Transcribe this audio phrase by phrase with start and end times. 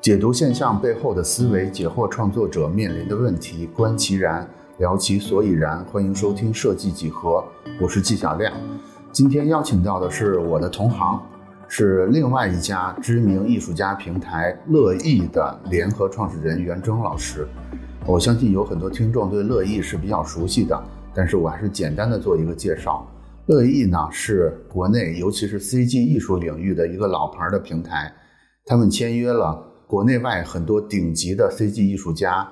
[0.00, 4.48] 解读现象背后的思维，解惑创作者面临的问题，观其然，
[4.78, 5.84] 聊其所以然。
[5.84, 7.44] 欢迎收听设计几何，
[7.78, 8.50] 我是纪晓亮。
[9.12, 11.20] 今天邀请到的是我的同行，
[11.68, 17.46] 是另外一家知名艺术家平台乐意的联合创始人袁征老师。
[18.06, 20.82] 我相信有很多听众对乐意是比较熟悉的，
[21.14, 23.06] 但是我还是简单的做一个介绍。
[23.48, 28.10] 乐意呢是国内尤其是 CG 艺术领域的一个老牌的平台，
[28.64, 29.66] 他们签约了。
[29.90, 32.48] 国内外很多顶级的 CG 艺术家，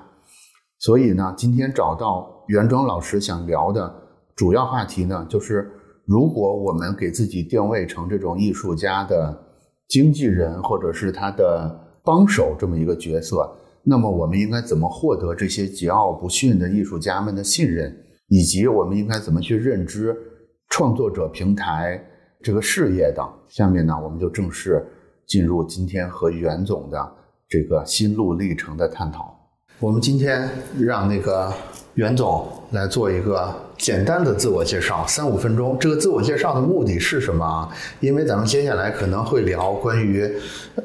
[0.77, 3.95] 所以呢，今天找到袁庄老师想聊的
[4.35, 5.71] 主要话题呢，就是
[6.03, 9.41] 如果我们给自己定位成这种艺术家的
[9.87, 13.49] 经纪人或者是他的帮手这么一个角色，
[13.83, 17.95] 那么我们应该怎么获得这些桀骜不驯的艺术家们的信任，
[18.27, 20.13] 以及我们应该怎么去认知
[20.67, 22.03] 创作者平台
[22.43, 23.25] 这个事业的？
[23.47, 24.85] 下面呢，我们就正式
[25.25, 27.15] 进入今天和袁总的。
[27.49, 29.35] 这个心路历程的探讨，
[29.79, 30.47] 我们今天
[30.77, 31.51] 让那个
[31.95, 35.75] 袁总来做一个简单的自我介绍，三五分钟。
[35.79, 37.67] 这个自我介绍的目的是什么？
[38.01, 40.31] 因为咱们接下来可能会聊关于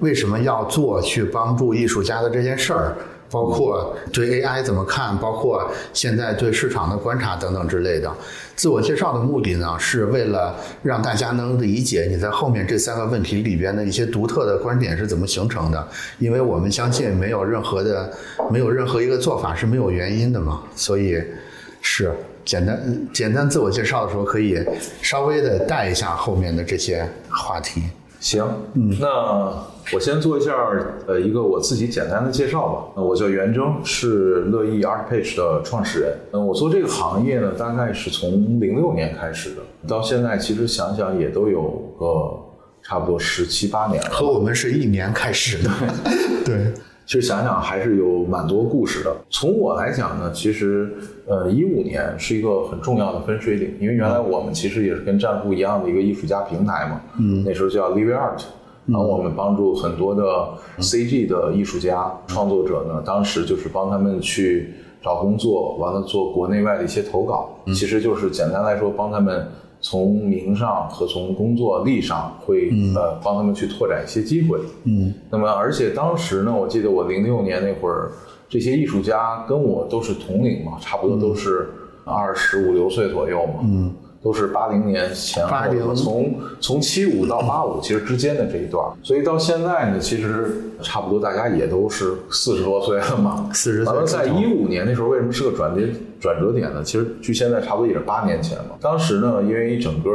[0.01, 2.97] 为什么要做去帮助艺术家的这件事儿。
[3.35, 8.09] 包括对 AI 怎么看，包括现在对市场的观察等等之类的。
[8.55, 10.55] 自我介绍的目的呢，是为了
[10.85, 15.89] 让大家能理解你在后面这三个问题里边的一些独特的观点是怎么形成的。
[16.21, 18.09] 因为我们相信没有任何的，
[18.53, 20.63] 没有任何一个做法是没有原因的嘛。
[20.77, 21.21] 所以
[21.81, 22.13] 是
[22.45, 24.65] 简单简单自我介绍的时候，可以
[25.03, 27.83] 稍微的带一下后面的这些话题。
[28.21, 30.53] 行，嗯，那我先做一下
[31.07, 32.85] 呃一个我自己简单的介绍吧。
[32.97, 36.17] 那我叫袁征，是乐意 ArtPage 的创始人。
[36.33, 41.63] 嗯，我做这个行业呢，大概是从零六年开始的，到现在其实想想也都有
[41.99, 42.39] 个
[42.83, 44.11] 差不多十七八年了。
[44.11, 45.71] 和我们是一年开始的，
[46.45, 46.73] 对。
[47.07, 49.15] 其实想想还是有蛮多故事的。
[49.29, 50.91] 从我来讲呢，其实
[51.27, 58.41] 呃，一五年是一个很重要的分水岭，因为原来我们其实也是跟战酷一样的一个艺术家平台嘛，嗯，那时候叫 Live Art，
[58.87, 60.23] 然后我们帮助很多的
[60.79, 69.47] CG 的艺术家创作者呢，当时就是帮他们去找工作，完了做国内外的一些投稿，其实就是简单来说帮他们。
[69.87, 78.11] 从名上和从工作力上会呃帮他们去拓展一些机会，嗯，那么而且当时呢，我记得我零六年那会儿，
[78.49, 81.69] 这些艺术家跟我都是同龄嘛，差不多都是
[82.07, 83.95] 二十五六岁左右嘛，嗯。
[84.25, 93.49] 都是八零年前后，从从七五到八五，其实之间的这一段，所以到现在呢，其实差不多大家也都是四十多岁了嘛。
[93.53, 93.93] 四十岁。
[93.93, 95.83] 完了，在一五年那时候，为什么是个转折
[96.19, 96.83] 转折点呢？
[96.83, 98.77] 其实距现在差不多也是八年前嘛。
[98.81, 100.11] 当时呢，因为整个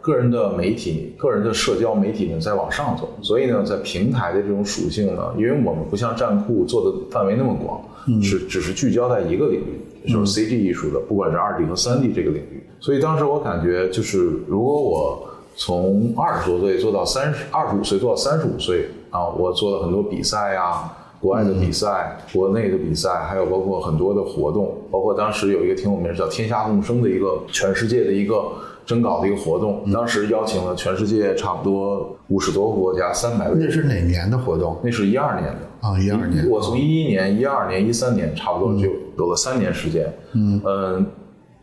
[0.00, 7.82] 个人的媒体、个人的社交媒体呢在往上走，所以呢，在平台的这种属性呢，因为我们不像站酷做的范围那么广，
[8.22, 9.80] 是只是聚焦在一个领域。
[10.06, 28.44] 就是 CG 艺术的，不管是二 D 和三 D 这个领域，所以当时我感觉，就是如果我从二十多岁做到三十二十五岁，做到三十五岁啊，我做了很多比赛啊，国外的比赛，国内的比赛，还有包括很多的活动，包括当时有一个挺有名叫“天下共生”的一个全世界的一个
[28.86, 33.56] 征稿的一个活动，当时邀请了全世界差不多五十多个国家，三百位。
[33.58, 34.78] 那是哪年的活动？
[34.84, 35.88] 那是一二年的。
[35.88, 40.12] 啊，一二年，我从一一年、一二年、一三年，差不多就有了三年时间。
[40.34, 41.06] 嗯嗯。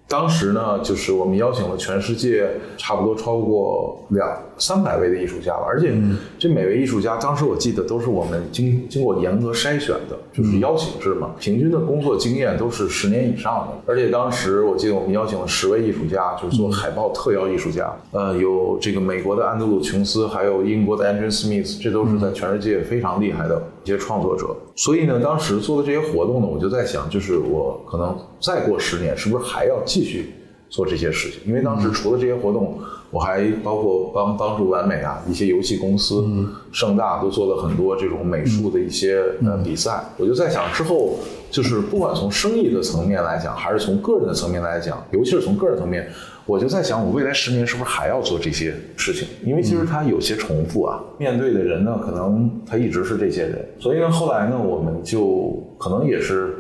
[0.08, 5.94] 当时呢，就是我们邀请了全世界差不多超过两三百位的艺术家吧，而且
[6.38, 13.92] 这每位艺术家，当时我记得都是我们经经过严格筛选的，就是邀请制嘛，平均的工作经验都是十年以上的。
[13.92, 24.56] 而且当时我记得我们邀请了十位艺术家，就是做海报特邀艺术家，呃，有这个美国的安德鲁琼斯，还有英国的 Andrew Smith，这都是在全世界非常厉害的一些创作者。
[24.76, 30.34] 所以呢，当时做的这些活动呢，我就在想，就是我可能再过十年，是不是还要继续
[30.70, 31.40] 做这些事情？
[31.46, 32.78] 因为当时除了这些活动，
[33.10, 36.26] 我还包括帮帮助完美啊一些游戏公司、
[36.74, 40.04] 盛大都做了很多这种美术的一些呃比赛。
[40.18, 41.20] 我就在想，之后
[41.50, 46.10] 就是不管从生意的层面来讲，还是从个人的层面来讲，尤其是从个人层面。
[46.48, 49.28] 我就在想，我未来十年是不是还要做这些事情？
[49.44, 51.02] 因为其实它有些重复啊。
[51.18, 53.68] 面对的人呢，可能他一直是这些人。
[53.80, 56.56] 所以呢，后来呢，我们就可能也是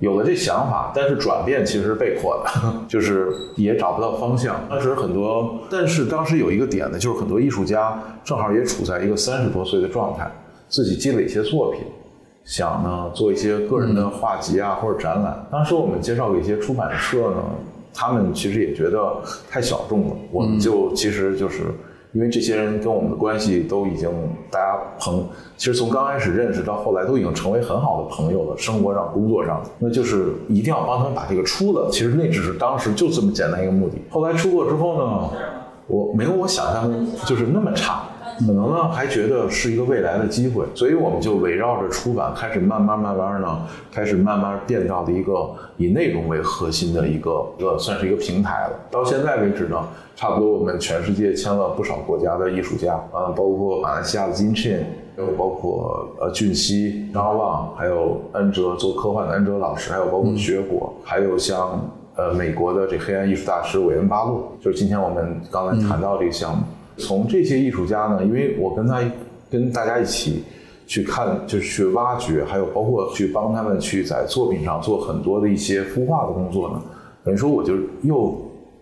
[0.00, 4.56] 有了这想法，但是转变其实是被迫的， 就是也找不到方向。
[4.68, 10.28] 当时很多，但是当时有一个点呢，就是很多艺术家正好也处在一个三十多岁的状态，
[10.68, 11.82] 自己积累一些作品，
[12.42, 15.46] 想呢做一些个人的画集啊或者展览。
[15.52, 17.44] 当时我们介绍给一些出版社呢。
[17.92, 19.16] 他们其实也觉得
[19.48, 21.64] 太小众了，我们就其实就是
[22.12, 24.10] 因为这些人跟我们的关系都已经
[24.50, 25.24] 大家朋，
[25.56, 31.88] 其实从刚开始认识到后来都已经成为很好的朋友了，生活上、工作上，那就是一定要帮他们把这个出了。
[31.92, 33.96] 其实那只是当时就这么简单一个目的。
[34.10, 35.30] 后来出过之后呢，
[35.86, 38.02] 我没有我想象就是那么差。
[38.46, 48.70] 可能呢，还觉得是一个未来的机会，所以我们就围绕着出版，开始慢慢慢慢呢，开始慢慢变到了一个以内容为核心的一个一个算是一个平台了。
[48.90, 49.76] 到现在为止呢，
[50.16, 54.82] 差不多我们全世界签了不少国家的艺术家啊，包括马来西亚的金庆，
[55.16, 66.62] 还有包括呃俊熙、张望，还有恩哲做科幻的恩哲老师，还有包括雪果，还有像呃美国的这黑暗艺术大师韦恩巴洛，就是今天我们刚才谈到这个项目。
[67.00, 69.02] 从这些艺术家呢，因为我跟他
[69.50, 70.44] 跟大家一起
[70.86, 76.82] 去看，就是去挖掘，还有包括去帮他们去在作品上做很多的一些孵化的工作呢。
[77.24, 78.36] 等于说，我就又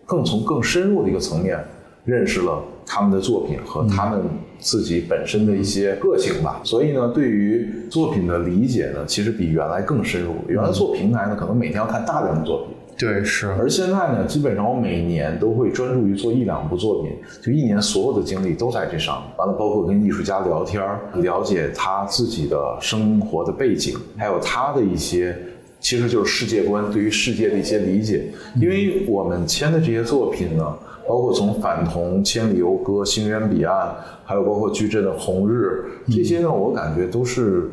[0.05, 1.57] 更从更深入的一个层面
[2.05, 4.21] 认识了他们的作品和他们
[4.59, 6.61] 自己本身的一些个性吧。
[6.63, 10.33] 所以呢，对于作品的理解呢，其实比原来更深入。
[10.47, 12.75] 原来做平台呢，可能每天要看大量的作品。
[12.99, 13.47] 对，是。
[13.47, 19.31] 而现在呢，基本上我每年都会专注于做一两部作品，就一年所有的精力都在这上面。
[19.37, 25.33] 完了，包括跟艺术家聊天了解他自己的生活的背景，还有他的一些，
[25.79, 28.25] 其实就是世界观，对于世界的一些理解。
[28.59, 37.69] 因为我们签的这些作品呢，包括从反同、千里游歌、星源彼岸，还有包括矩阵的红日，这些呢，我感觉都是，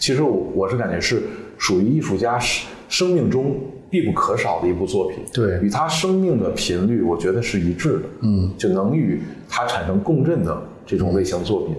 [0.00, 1.22] 其实我我是感觉是
[1.56, 3.54] 属于艺术家生生命中。
[3.94, 11.76] 必不可少的一部作品，对，与他生命的频率，我觉得是一致的，嗯，就能与他产生共振的这种类型作品，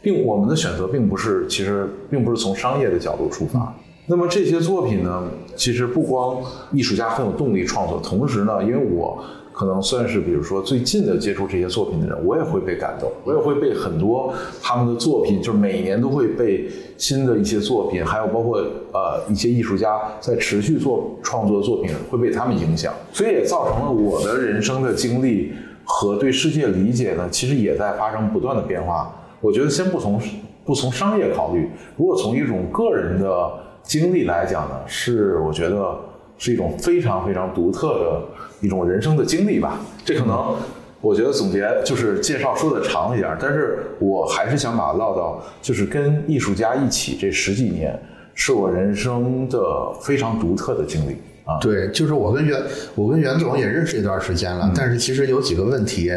[0.00, 3.70] 并我们的选择并不是，其实并不是从商业的角度出发。
[4.06, 5.24] 那么这些作品呢，
[5.56, 6.38] 其实不光
[6.72, 9.22] 艺术家很有动力创作，同时呢，因为我。
[9.58, 14.30] 可能算是，比如说最近的接触这些作品的人，我也会被感动，我也会被很多
[14.60, 16.68] 他们的作品，就是每年都会被
[16.98, 18.58] 新的一些作品，还有包括
[18.92, 25.54] 呃一些艺术家在持续做创作的作品，会被他们影响，所以也造成了我的人生的经历
[25.84, 29.10] 和对世界理解呢，其实也在发生不断的变化。
[29.40, 30.20] 我觉得先不从
[30.66, 31.66] 不从商业考虑，
[31.96, 33.50] 如果从一种个人的
[33.82, 35.98] 经历来讲呢，是我觉得
[36.36, 38.22] 是一种非常非常独特的。
[38.60, 40.56] 一种人生的经历吧，这可能
[41.00, 47.98] 我觉得总结就是介绍说的长一点，但是我还是想把它唠到，就是跟艺术家一起这十几年，
[48.34, 51.16] 是我人生的非常独特的经历。
[51.46, 52.60] 啊，对，就是我跟袁，
[52.96, 56.12] 我跟袁总也认识一段时间了，但是其实有几个问题，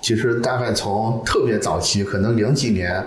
[0.00, 3.04] 其实大概从特别早期，可能零几年，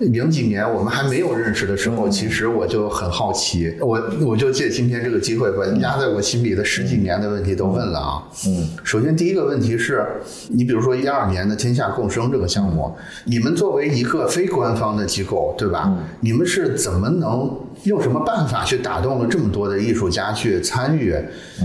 [0.00, 8.22] 零几年我们还没有认识的时候，其实我就很好奇，我我就借今天这个机会，把压在我心里的十几年的问题都问了啊。
[8.46, 10.06] 嗯，首先第一个问题是，
[10.50, 12.94] 你比如说一二年的天下共生这个项目，
[13.24, 15.90] 你们作为一个非官方的机构，对吧？
[16.20, 17.50] 你们是怎么能？
[17.84, 21.14] 用什么办法去打动了这么多的艺术家去参与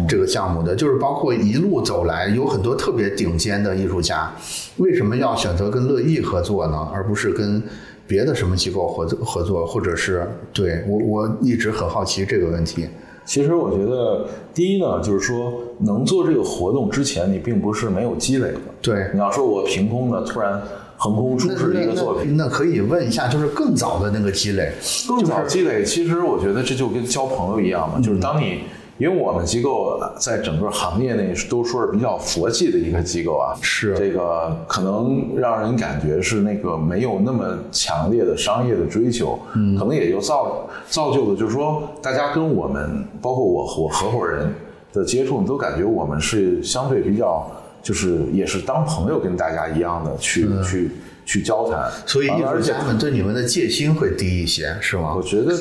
[0.08, 0.76] 这个项目的？
[0.76, 4.32] 就是包括一路走来有很多特别顶尖的艺术家，
[4.78, 6.88] 为什么要选择跟乐意合作呢？
[6.94, 7.64] 而不是跟
[8.06, 9.66] 别的什么机构合作合作？
[9.66, 12.88] 或者是对我我一直很好奇这个问题。
[13.26, 18.60] 其实我觉得，第一呢，就是说能做这个活动之前，你并不是没有积累的。
[18.82, 20.62] 对，你要说我凭空的突然。
[21.02, 24.74] 横空出世的一个作品，那可以问一下，就是更早的那个积累，
[25.08, 28.60] 更早积累，其实我觉得这就跟交朋友一样嘛，就是当你，
[28.98, 33.98] 因为我们机构在整个行业内都说是比较佛系的一个机构啊，是。
[33.98, 44.54] 这个可能让人感觉是那个没有那么强烈的商业的追求，嗯，可能也就造造就的，就是说大家跟我们，包括我和我合伙人
[44.92, 47.50] 的接触，都感觉我们是相对比较。
[47.82, 50.92] 就是也是当朋友跟大家一样的去去
[51.26, 55.14] 去交谈，所以艺术家们对你们的戒心会低一些，是吗？
[55.16, 55.56] 我觉得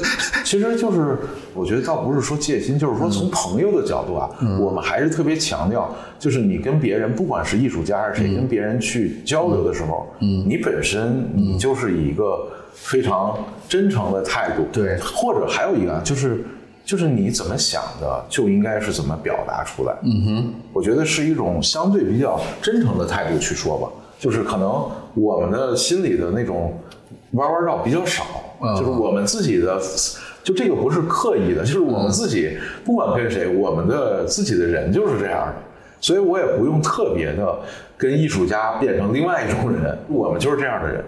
[0.45, 1.17] 其实就是
[1.55, 16.45] 我觉得倒不是说戒心，就是说从朋友的角度啊，我们还是特别强调，就是你跟别人不管是艺术家还是谁，跟别人去交流的时候，嗯，你本身你就是以一个非常真诚的态度，对，或者还有一个就是。
[16.89, 19.95] 就是你怎么想的，就应该是怎么表达出来。
[20.05, 23.87] 嗯哼，我觉得是一种相对比较真诚的态度去说吧。
[24.19, 26.73] 就是可能我们的心里的那种
[27.33, 28.25] 弯弯绕比较少，
[28.75, 29.79] 就是我们自己的，
[30.43, 35.55] 就这个不是刻意的，就是我们自己不管跟谁，我们的自己的人就是这样的，
[36.01, 37.55] 所以我也不用特别的
[37.99, 41.05] 跟艺术家变成另外一种人，我们就是这样的人。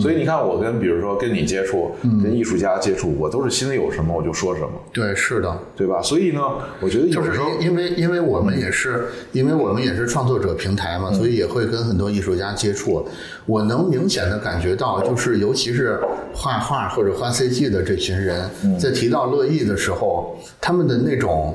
[0.00, 4.70] 所以你看，我跟比如说跟你接触，跟艺术家接触，我都是心里有什么我就说什么。
[4.92, 6.02] 对，是的，对吧？
[6.02, 6.40] 所以呢，
[6.80, 13.06] 我觉得有时候因为因为我们也是因为我们也是创作者平台嘛，所以也会跟很多艺术家接触。
[13.46, 16.00] 我能明显的感觉到，就是尤其是
[16.34, 21.54] 画画或者画 CG 的这群人，在提到乐意的时候，他们的那种。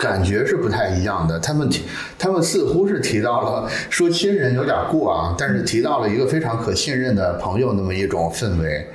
[0.00, 1.82] 感觉是不太一样的，他们提，
[2.18, 8.86] 他们似乎是提到了说亲人有点过啊，但是提到了一个非常可信任的朋友那么一种氛围，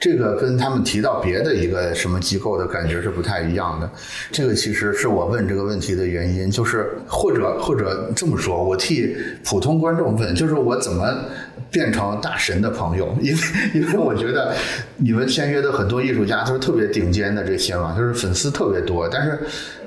[0.00, 3.88] 这个跟他们提到别的一个什么机构的感觉是不太一样的。
[4.32, 11.06] 这个其实是我问这个问题的原因，就是或者或者这么说，我替普通观众问，就是我怎么
[11.70, 13.16] 变成大神的朋友？
[13.20, 13.40] 因为
[13.74, 14.52] 因为我觉得
[14.96, 19.38] 你们签约的很多艺术家都是特别顶尖的这些嘛，就是粉丝特别多，但是。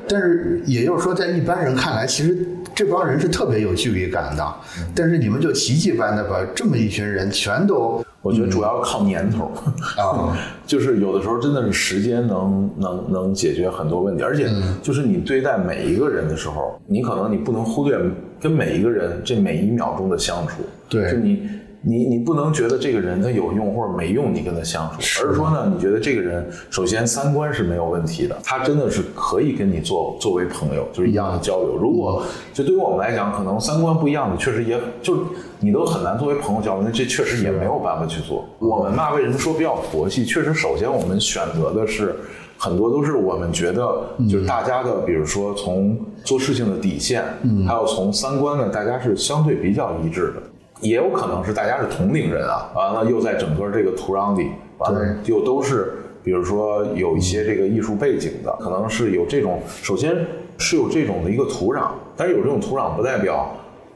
[0.07, 2.37] 但是，也就是说，在一般人看来，其实
[2.75, 4.55] 这帮人是特别有距离感的。
[4.95, 9.51] 但是你们就奇迹般的把这么一群人全都，我觉得主要靠年头。
[9.97, 14.49] 啊， 就是有的时候真的是时间能能能解决很多问题，而且
[14.81, 17.97] 就是你对待每一个人的时候，你可能你不能忽略
[18.39, 21.47] 跟每一个人这每一秒钟的相处，对，就你。
[21.83, 31.75] 你你不能觉得这个人他有用或者没用，你跟他相处，而是说呢，你觉得这个人首先三观是没有问题的，他真的是可以跟你做作为朋友，就是一样的交流。
[31.75, 32.23] 如果
[32.53, 35.25] 就对于我们来讲，可能三观不一样的，确实也就
[35.59, 38.45] 你都很难作为朋友交流，那这确实也没有办法去做。
[38.59, 40.23] 我们嘛，为什么说比较佛系？
[40.23, 42.15] 确实，首先我们选择的是
[42.57, 47.23] 很多都是我们觉得就是大家的，比如说从做事情的底线，
[47.67, 50.43] 还有从三观呢，大家是相对比较一致的。
[50.81, 60.15] 也有可能是大家是同龄人啊，完了又在整个这个土壤里，完了又都是，比如说有一些这个艺术背景的，可能是有这种，首先
[60.57, 63.49] 是有这种的一个土壤，但是有这种土壤不代表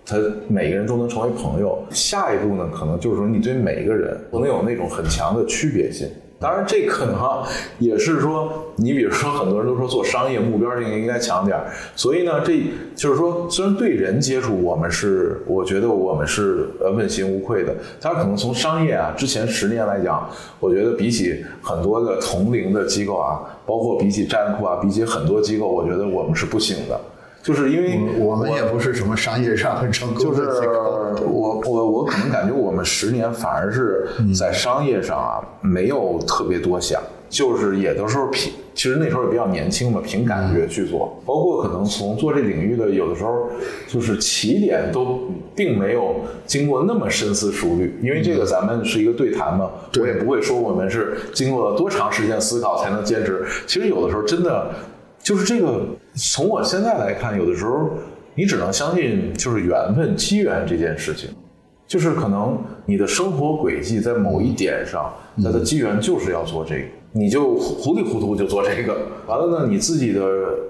[0.05, 1.83] 他每个人都能成为朋友。
[1.89, 6.07] 下一步呢，可能就是说你对每一个人不能有那种很强的区别性。
[6.37, 7.43] 当然，这可能
[7.79, 12.61] 也是说，你比如说，很多人都说做商业目标性应该强点儿，所以呢，这
[12.93, 17.73] 就是说，虽然对人接触，我们是，我觉得我们是呃问心无愧的。
[18.01, 26.99] 但是可能从商业啊，之前十年来讲，我觉得比起很多的同龄的机构啊，包括比起战库啊，比起很多机构，我觉得我们是不行的。
[27.45, 30.41] 就是因为我们也不是什么商业上很成功就是，
[31.21, 36.99] 我我我可能感觉我们十年反而是在商业上啊没有特别多想，
[37.29, 41.21] 就是也都是凭，其实那时候也比较年轻嘛，凭感觉去做。
[41.23, 43.47] 包括可能从做这领域的有的时候，
[43.87, 45.19] 就是起点都
[45.55, 46.15] 并没有
[46.47, 53.45] 经过那么深思熟虑，因为这个咱们是一个对谈嘛，我也不会说我们是经过了多长时间思考才能坚持。
[53.67, 54.71] 其实有的时候真的。
[55.25, 57.89] 就是这个，从我现在来看，有的时候
[58.36, 61.32] 你只能相信就是缘分、机缘这件事情，
[61.88, 62.55] 就是可能
[62.86, 65.12] 你的生活轨迹在某一点上，
[65.44, 68.96] 它的机缘就是要做这个，你就糊里糊涂就做这个。
[69.25, 70.22] 完了呢，你自己的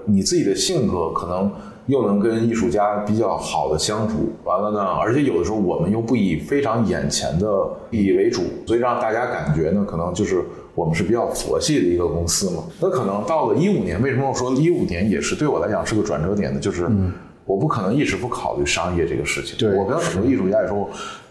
[0.06, 1.52] 你自己的性格可能
[1.84, 4.32] 又能跟艺术家比较好的相处。
[4.44, 7.46] 完了呢，而且有的时候我们又不以非常眼前的
[7.90, 10.42] 利益为主，所以让大家感觉呢，可能就是。
[10.76, 16.60] 我们是比较佛系的一个公司嘛，那可能到了一五年，为什么我说一五年也是对我来讲是个转折点呢？
[16.60, 16.86] 就是
[17.46, 19.56] 我不可能一直不考虑商业这个事情。
[19.56, 20.90] 对我跟很多艺术家也说，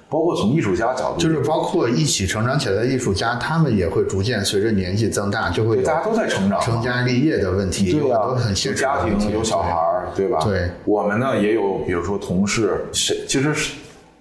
[0.10, 10.40] 包括从艺术家角度，就是包括一起成长起来的艺术家，他们也会逐渐随着年纪增大，就会大家都在成长，成家立业的问题，对啊，很现实家庭有小孩儿，对吧？
[10.44, 13.76] 对，我们呢也有，比如说同事，其实是。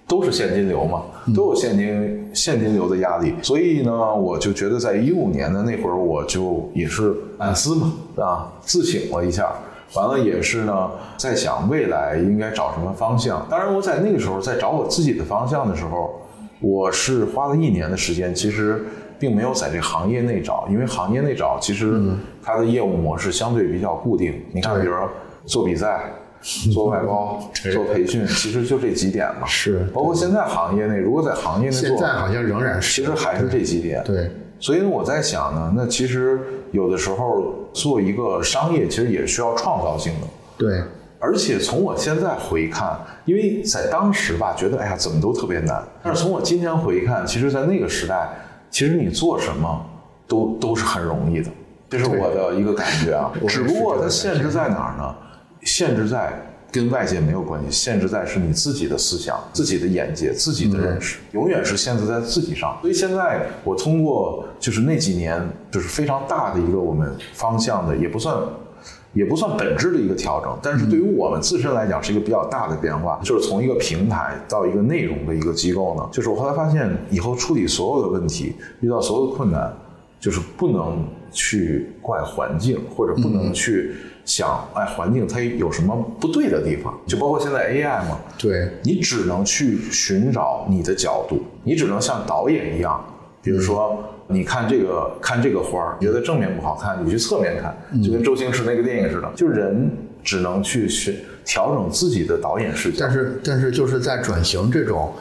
[0.06, 1.02] 都是现金流嘛，
[1.34, 9.50] 都有现金现金流的压力，所以呢，我就觉得在一五年的那会儿，我就也是反思嘛，啊，自省了一下，
[9.94, 13.46] 完了也是呢，在想未来应该找什么方向。
[13.50, 16.20] 当然，我在那个时候在找我自己的方向的时候，
[16.60, 18.84] 我是花了一年的时间，其实
[19.18, 21.98] 并没有在这行业内找，因为行业内找其实
[22.42, 24.34] 它的业务模式相对比较固定。
[24.52, 25.08] 你看，比如说
[25.46, 26.12] 做比赛。
[26.72, 29.46] 做外包、 做培训，其实就这几点嘛。
[29.46, 34.04] 是，包括现在行业内，如果在行业内做，现在好像仍然是，其实还是这几点。
[34.04, 36.38] 对，所以我在想呢，那其实
[36.70, 40.26] 有的时候做一个商业，其实也需要创造性的。
[40.58, 40.82] 对，
[41.18, 48.28] 而且从我现在回看，因为在当时吧，觉得哎呀怎么都特别难，但是从我今天回看，其实，在那个时代，
[48.70, 49.86] 其实你做什么
[50.28, 51.50] 都都是很容易的，
[51.88, 53.32] 这是我的一个感觉啊。
[53.48, 55.14] 只不过它限制在哪儿呢？
[55.64, 56.32] 限制在
[56.70, 62.76] 跟外界没有关系，限制在是你自己的思想、自己的眼界、自己的认识，永远是限制在自己上。
[62.80, 65.40] 所以现在我通过就是那几年
[65.70, 68.36] 就是非常大的一个我们方向的，也不算，
[69.12, 79.72] 也不算本质的一个调整，但是对于我们自身来讲是一个比较大的变化，就是从一个平台到一个内容的一个机构呢，就是我后来发现以后处理所有的问题，遇到所有的困难，
[80.18, 83.94] 就是不能去怪环境，或者不能去
[84.24, 93.04] 想，哎，环境它有什么不对的地方，就包括现在 AI 嘛，对，你只能去寻找你的角度，你只能像导演一样，
[93.42, 94.04] 比如说。
[94.26, 99.90] 你看这个看这个花儿，觉得正面不好看，你去侧面看，就跟周星驰那个电影似的，就人
[100.22, 101.14] 只能去寻
[101.44, 102.96] 调整自己的导演视角。
[103.00, 105.12] 但是但是就是在转型这种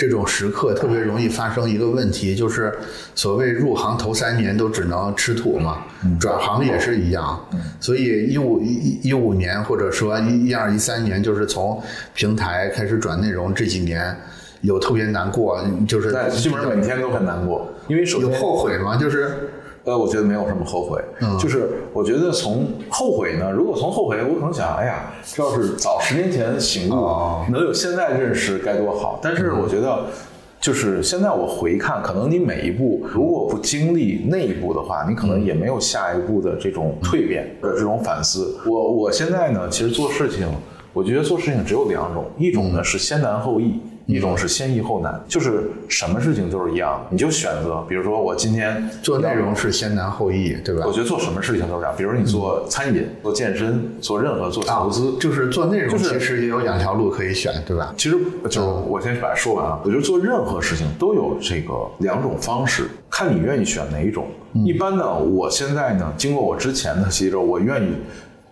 [0.00, 2.72] 这种时刻，特别容易发生一个问题，就是
[3.14, 5.84] 所谓入行头三年都只能吃土嘛，
[6.18, 7.38] 转行也是一样。
[7.78, 11.82] 所以一五一一五年或者说一一二一三年，就是从
[12.14, 14.16] 平台开始转内容这几年。
[14.62, 18.94] 有特别难过，就是基本上每天都很难过，因为首先有后悔吗？
[18.94, 19.48] 就是，
[19.90, 21.02] 呃，我觉得没有什么后悔，
[21.36, 26.92] 就是我觉得从后悔呢，如果从后悔，我可能想，哎呀，这要是早十年前醒悟，
[27.50, 29.18] 能有现在认识该多好。
[29.20, 30.06] 但是我觉得，
[30.60, 38.60] 就是现在我回看，可能你每一步如果不经历那一步的话，你可能也没有下一步的这种蜕变的这种反思。
[38.66, 40.46] 我我现在呢，其实做事情，
[40.92, 43.80] 我觉得做事情只有两种，一种呢是先难后易。
[44.06, 50.84] 一种是先易后难，就是什么事情都是一样的，你就选择，比如说我今天做内容是先难后易，对吧？
[50.86, 57.94] 我觉得做什么事情都是这样，比如你做餐饮、做健身、做任何做投资，就是做内容，其实也有两条路可以选，对吧？
[57.96, 58.16] 其实
[58.48, 64.26] 就我先把它说完啊，我觉得做任何事情都有这个两种方式，看你愿意选哪一种。
[64.52, 67.94] 一般呢，我现在呢，经过我之前的吸收，我愿意。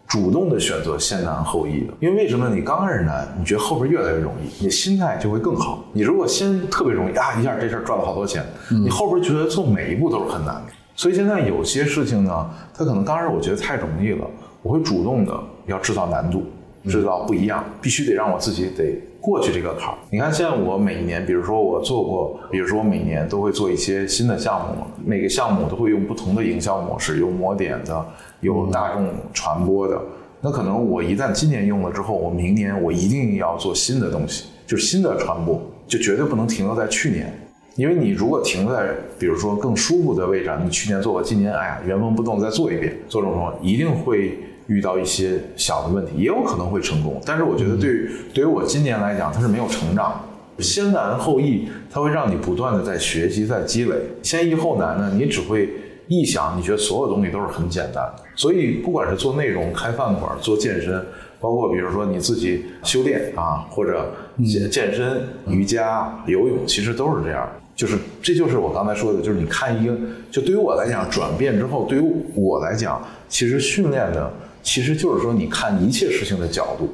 [0.09, 2.49] 主动的选择先难后易的，因为为什么？
[2.49, 5.85] 你刚开始难，你觉得后边越来越容易，你心态就会更好。
[5.93, 10.73] 你如果先特别容易啊，一下这事儿赚了好多钱，你后边觉得做每一步都是很难的。
[10.97, 14.27] 所以现在有些事情呢，它可能刚开始我觉得太容易了，
[14.63, 16.43] 我会主动的要制造难度，
[16.85, 19.99] 制造不一样，必须得让我自己得过去这个坎儿。
[20.11, 28.05] 你看，现在我每年，比如说我做过，比如说我每年都会做一些新的项目，每个项目都会用不同的营销模式，有抹点的。
[28.41, 30.01] 有大众传播的，
[30.41, 37.37] 那可能我一旦今年用了之后，我明年我一定要做新的东西，就是新的传播，就绝对不能停留在去年，
[37.75, 50.25] 因为你如果停在比如说更舒服的位置，你去年做过，今年哎呀原封不动再做一遍，做这种一定会遇到一些小的问题，也有可能会成功，但是我觉得对于对于我今年来讲，它是没有成长，
[50.61, 55.69] 先难后易，它会让你不断的在学习在积累，先易后难呢，你只会。
[56.09, 61.05] 臆想，你觉得所有东西都是很简单的，所以不管是做内容、开饭馆、做健身，
[61.39, 67.47] 包括比如说你自己修炼啊，或者健健身、瑜伽、游泳，其实都是这样。
[67.77, 69.95] 就是这就是我刚才说的，就是你看一个，
[70.31, 72.03] 就对于我来讲，转变之后，对于
[72.35, 74.33] 我来讲，其实训练的
[74.69, 76.91] 其实就是说，你看一切事情的角度，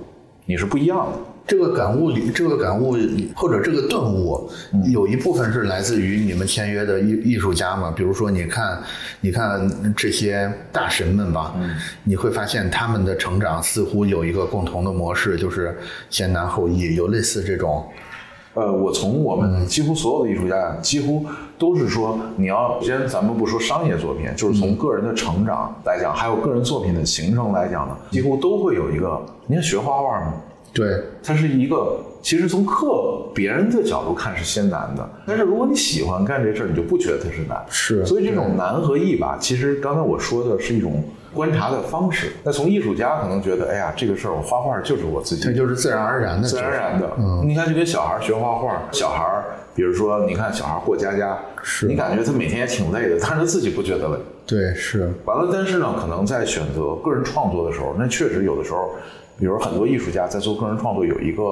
[0.47, 1.19] 你是不一样的。
[1.45, 2.97] 这个感悟里，这个感悟
[3.35, 4.49] 或者这个顿悟，
[4.93, 7.91] 有一部分是来自于你们签约的艺艺术家嘛？
[7.91, 8.81] 比如说，你看，
[9.21, 11.53] 你看这些大神们吧，
[12.05, 15.77] 你会发现他们的成长似乎有一个共同的模式，就是
[16.09, 17.85] 先难后易，有类似这种。
[18.55, 21.27] 呃，我从我们几乎所有的艺术家，几乎
[21.59, 29.21] 都是说，你要先咱们不说商业作品，就是从个人的成长来讲，还有个人作品的形成来讲呢，几乎都会有一个。
[29.47, 30.35] 你看学画画吗？
[30.73, 37.61] 对，它是一个，其实从客别人的角度看是先难的，但是如果你喜欢干这事儿，你就不觉得它是难。
[37.69, 41.03] 是，所以这种难和易吧，其实刚才我说的是一种
[41.35, 42.33] 观察的方式。
[42.43, 47.11] 那从艺术家可能觉得，哎呀，这个事儿我画画就是我自己，这就是自然而然的，自然而然的。
[47.19, 49.43] 嗯，你看，就跟小孩学画画，小孩，
[49.75, 54.19] 比如说，你看小孩过家家，是你感觉他每天也挺累的，但是他自己不觉得累。
[54.47, 55.13] 对，是。
[55.25, 58.91] 完了，但是呢，可能在选择个人创作的时候，那确实有的时候。
[59.37, 61.43] 比如很多艺术家在做个人创作，有一个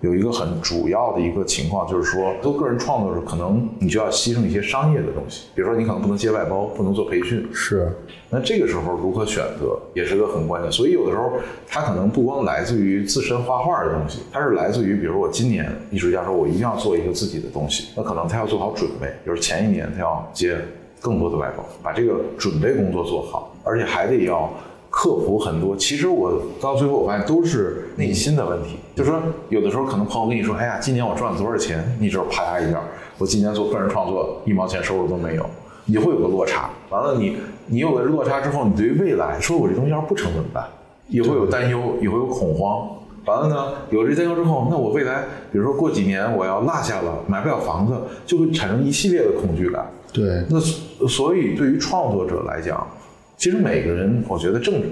[0.00, 5.46] 有一个很主要的一个情况，就是说做个人创作的时候，可能你就要牺牲一些商业的东西。
[5.54, 7.48] 比如说你可能不能接外包，不能做培训。
[7.52, 7.90] 是。
[8.28, 10.70] 那这个时候如何选择，也是个很关键。
[10.70, 11.32] 所以有的时候
[11.66, 20.58] 他可能不光来自于自身画画的东西，它是来自于，比如说我今年艺术家说我一定要做一个自己的东西，那可能他要做好准备，比如前一年他要接
[21.00, 24.52] 更多的外包，把这个准备工作做好，而且还得要。
[24.98, 28.78] 克服很多，其实我到最后我发现都是内心的问题。
[28.94, 32.80] 就是说，有的时候可能朋友跟你说：“哎呀，今年我赚了多少钱？”你知道，啪嗒一下，
[33.18, 35.44] 我今年做个人创作一毛钱收入都没有，
[35.84, 36.70] 你会有个落差。
[36.88, 40.64] 完了，你你有了落差之后，你对于未来，说我这东西要是不成怎么办？
[41.08, 42.88] 也会有担忧，也会有恐慌。
[43.26, 47.92] 完了呢，有了这担忧之后，那我未来，比如说过几年我要落下了，买不了房子，
[48.24, 49.86] 就会产生一系列的恐惧感。
[50.10, 50.58] 对，那
[51.06, 52.86] 所以对于创作者来讲。
[53.36, 54.82] 其实每个人，我觉得正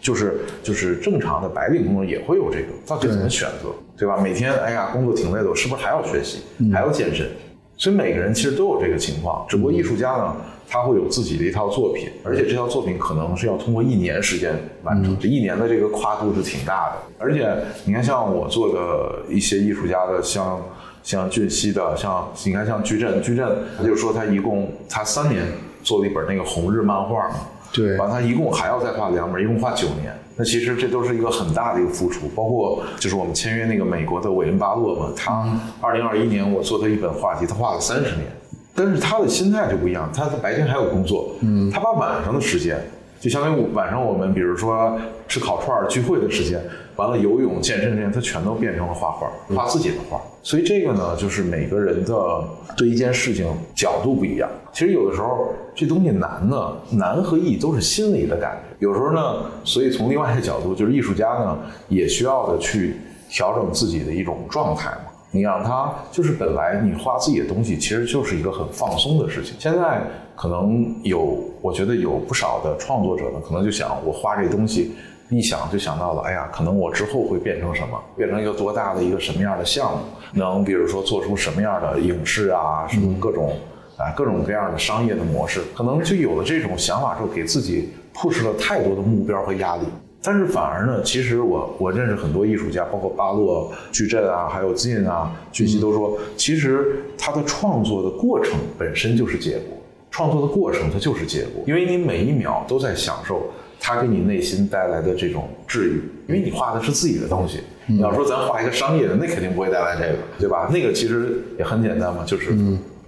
[0.00, 4.16] 就是就是正常的白领工作也会有这个，到底怎么选择，对吧？
[4.16, 6.38] 每天哎呀，工作挺累的，我是不是还要学习，
[6.72, 7.28] 还要健身？
[7.76, 10.36] 所以每个人其实都有这个情况，只不过艺术家呢，
[10.68, 16.96] 他会有自己的一套作品，而且这套作品可能是要通过一年时间完成，这一年的这个跨度是挺大的。
[17.18, 20.60] 而且你看，像我做的一些艺术家的，像
[21.02, 25.44] 像俊熙的，像你看像矩阵，矩阵，他就说他一共他三年
[25.82, 27.36] 做了一本那个红日漫画嘛。
[27.72, 30.12] 对，完他一共还要再画两本，一共画九年。
[30.36, 35.46] 那其实这都是一个很大的一个付出，包括就是我们签约那个美国的韦恩巴洛嘛，他
[35.80, 38.26] 二零二一年我做他一本画集，他画了三十年，
[38.74, 42.80] 但是他的心态就不一样，他白天还有工作，嗯，他把晚上的时间，
[43.20, 46.60] 就相当于晚上我们比如说吃烤串聚会的时间。
[46.96, 50.20] 完了，游泳、健身这些，他全都变成了画画，画自己的画。
[50.42, 52.44] 所以这个呢，就是每个人的
[52.76, 54.50] 对一件事情角度不一样。
[54.70, 58.76] 其实有的时候这东西难呢，难和易都是心理的感觉。
[58.80, 62.96] 有时候呢，所以从另外一个角度，就是艺术家呢也需要的去
[63.30, 65.04] 调整自己的一种状态嘛。
[65.30, 69.54] 你让他就是本来你画自己的东西，其实就是一个很放松的事情。
[69.58, 70.02] 现在
[70.40, 74.94] 可能有，我觉得有不少的创作者呢，可能就想我画这东西。
[75.28, 78.02] 一想就想到了，哎呀，可能我之后会变成什么？
[78.16, 79.98] 变成一个多大的一个什么样的项目？
[80.32, 83.54] 能比如说做出什么样的影视啊，什么各种
[83.98, 85.60] 啊各种各样的商业的模式？
[85.76, 89.82] 可能就有了这种想法之后，给自己 push 了太多的目标和压力。
[90.22, 99.76] 但是反而呢，其实我我认识很多艺术家，包括巴洛、矩阵啊，还有晋啊、俊熙都说，其实他的创作的过程本身就是结果，
[100.10, 103.50] 创作的过程它就是结果，因为你每一秒都在享受。
[103.82, 107.60] 它给你内心带来的这种治愈，因为你画的是自己的东西。
[107.86, 110.68] 你要说咱画一个商业的，那肯定不会带来这个，对吧？
[110.70, 112.54] 那个其实也很简单嘛，就是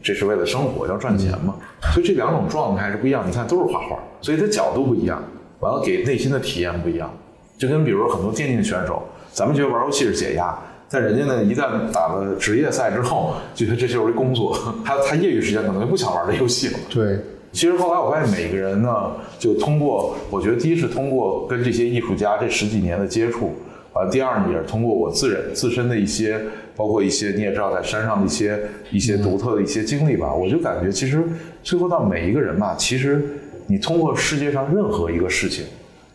[0.03, 1.57] 这是为了生活，要赚钱嘛。
[1.93, 3.23] 所以这两种状态是不一样。
[3.29, 5.23] 你看，都是画画，所以它角度不一样，
[5.61, 7.13] 完了给内心的体验不一样。
[7.59, 10.59] 就跟比如说很多电竞选手，咱们觉得玩游戏是解压，
[10.93, 16.79] 但人家呢，一旦打了职业赛之后，觉得这就是一工作，他他业余时间可能就不想玩这游戏了。
[16.91, 17.19] 对。
[17.51, 23.53] 其实后来我发现，每个人呢，就通过，我觉得第一是通过跟这些艺术家这十几年的接触，
[23.93, 26.41] 啊，第二呢也是通过我自人自身的一些，
[26.75, 28.59] 包括一些你也知道，在山上的一些
[28.91, 31.23] 一些独特的一些经历吧，我就感觉其实
[31.63, 33.23] 最后到每一个人吧，其实
[33.67, 35.65] 你通过世界上任何一个事情，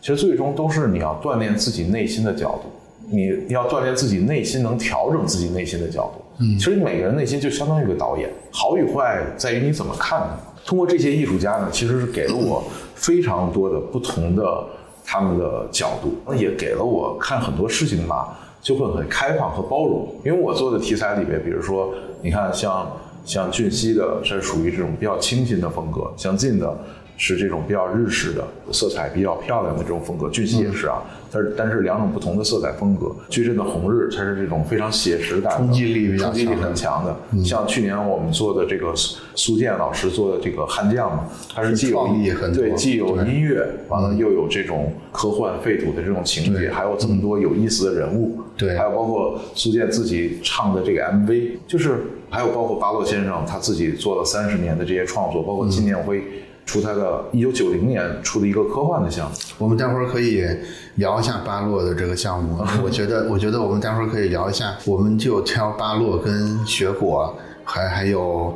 [0.00, 2.68] 其实最终都是你要锻炼自己内心的角度，
[3.10, 6.24] 你要锻炼自己内心能调整自己内心的角度。
[6.40, 10.38] 嗯，其实每个人内心就相当于一个导演，好与坏在于你怎么看它。
[10.64, 12.62] 通过这些艺术家呢，其实是给了我
[12.94, 14.64] 非常多的不同的
[15.04, 20.06] 他们的角度，那也给了我看很多事情吧，就会很开放和包容。
[20.24, 21.92] 因为我做的题材里面，比如说，
[22.22, 22.86] 你看像
[23.24, 26.76] 像俊熙的，是属于这种比较清新的风格；像晋的。
[27.18, 31.02] 是这种比较日式的色彩比较漂亮的这种风格，俊熙也是啊，
[31.32, 33.14] 但是但是两种不同的色彩风格。
[33.28, 37.44] 矩阵的红日，它是这种非常写实感，冲击力比较冲击力很强的。
[37.44, 42.06] 像去年我们做的这个苏苏建老师做的这个悍将嘛，它是既有
[42.54, 51.96] 对既有音乐，完了又有这种科幻废土的这种情节，还有这么多有意思的人物，对，还有包括苏建自己唱的这个 MV，就是
[52.30, 56.22] 还有包括巴洛先生他自己做了三十年的这些创作，包括纪念辉。
[56.68, 60.44] 出他的一九九零年出的一个科幻的项目，我们待会儿可以
[60.96, 62.62] 聊一下巴洛的这个项目。
[62.84, 68.54] 我觉得，我觉得我们待会儿可以聊一下，我们就挑巴洛跟雪果，还还有。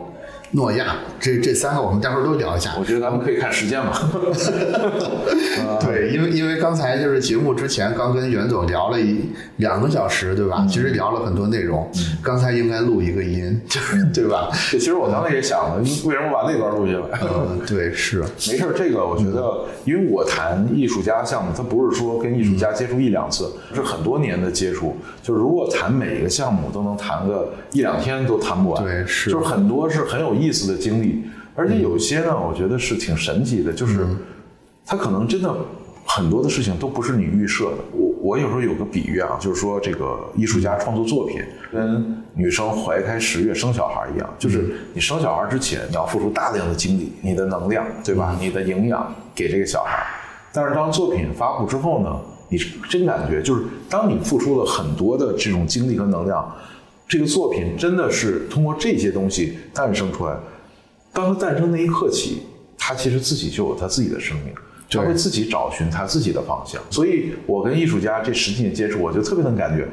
[0.55, 2.73] 诺亚，这这三个我们待会儿都聊一下。
[2.79, 3.93] 我觉得咱们可以看时间嘛。
[5.81, 10.67] 对，因为因为刚才就是节目之前刚跟袁总聊了一两个小时，对吧？
[10.69, 11.91] 其实聊了很多内容。
[12.23, 13.59] 刚才应该录一个音，
[14.13, 14.51] 对吧？
[14.53, 17.19] 其实我刚才也想了，为什么把那段录下来？
[17.23, 18.21] 嗯，对，是。
[18.53, 24.95] 没事，这个我觉得，因为我谈艺术家项目，他不是说跟艺术家接触一两次，是很多年的接触。
[25.23, 28.85] 就是如果谈每一个项目，都能谈个一两天都谈不完。
[28.85, 29.31] 对，是。
[29.31, 30.37] 就是很多是很有。
[30.42, 31.23] 意思的经历，
[31.55, 34.07] 而且有些呢，我觉得是挺神奇的，就是
[34.85, 35.55] 他可能真的
[36.07, 37.77] 很多的事情都不是你预设的。
[37.93, 48.37] 我我有时候有个比喻啊，就是说这个艺术家创作作品跟女生怀胎十月生小孩一样，就是你生小孩之前你要付出大量的精力、你的能量，对吧？
[48.41, 50.05] 你的营养给这个小孩，
[50.53, 56.51] 但是当作品发布之后呢，你真感觉就是当你付出了很多的这种精力和能量。
[57.09, 60.37] 这个作品真的是通过这些东西诞生出来。
[61.13, 62.43] 当它诞生那一刻起，
[62.79, 64.55] 它其实自己就有它自己的生命，
[64.91, 66.81] 它会自己找寻它自己的方向。
[66.91, 69.87] 所以，我跟艺术家这十几年接触，我就特别能感觉，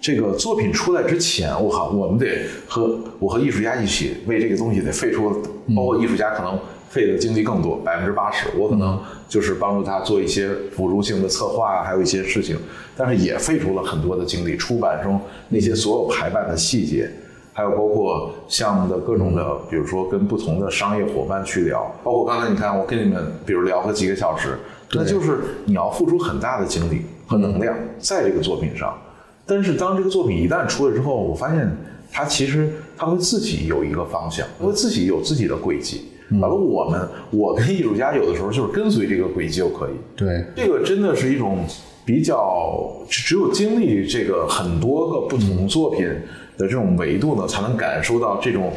[0.00, 5.30] 这个作品出来之前，我靠，我们得和我和艺术家一起为这个东西得费出，
[5.74, 6.58] 包括艺术家可能
[6.90, 12.56] 费的精力更多，百分之八十，我可能就是帮助他做一些辅助性的策划啊，还有一些事情，
[12.98, 17.08] 但是也费出了很多的精力，出版中那些所有排版的细节。
[17.52, 24.56] 还有包括项目的各种的，比如说跟不同的商业伙伴去聊，包括刚才你看我跟你们，比如聊个几个小时，
[24.92, 28.96] 那就是你要付出很大的精力和能量在这个作品上。
[29.44, 31.68] 但是当这个作品一旦出来之后，我发现
[32.12, 36.12] 它其实它会自己有一个方向，会自己有自己的轨迹。
[36.30, 39.94] 完了，我们我跟艺术家有的时候就是跟随这个轨迹就可以。
[40.14, 41.64] 对，这个真的是一种
[42.08, 46.08] 比较只有经历这个很多个不同作品。
[46.56, 48.72] 的这种维度呢，才能感受到这种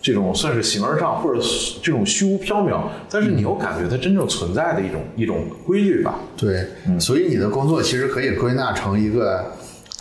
[0.00, 1.40] 这种算是形而上或者
[1.82, 6.20] 这种虚无缥缈，但是你又感觉它真正存在的一种一种规律吧？
[6.36, 6.64] 对，
[7.00, 9.50] 所以你的工作其实可以归纳成一个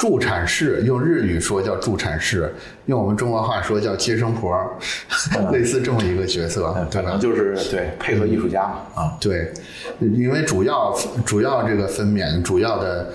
[0.04, 2.54] 助产士，用日语说叫助产士，
[2.88, 4.54] 用我们中国话说叫接生婆，
[5.54, 9.54] 类似这么一个角色，可能就是对配合艺术家嘛啊，对，
[10.02, 10.94] 因为主要
[11.26, 13.14] 主要这个分娩主要的。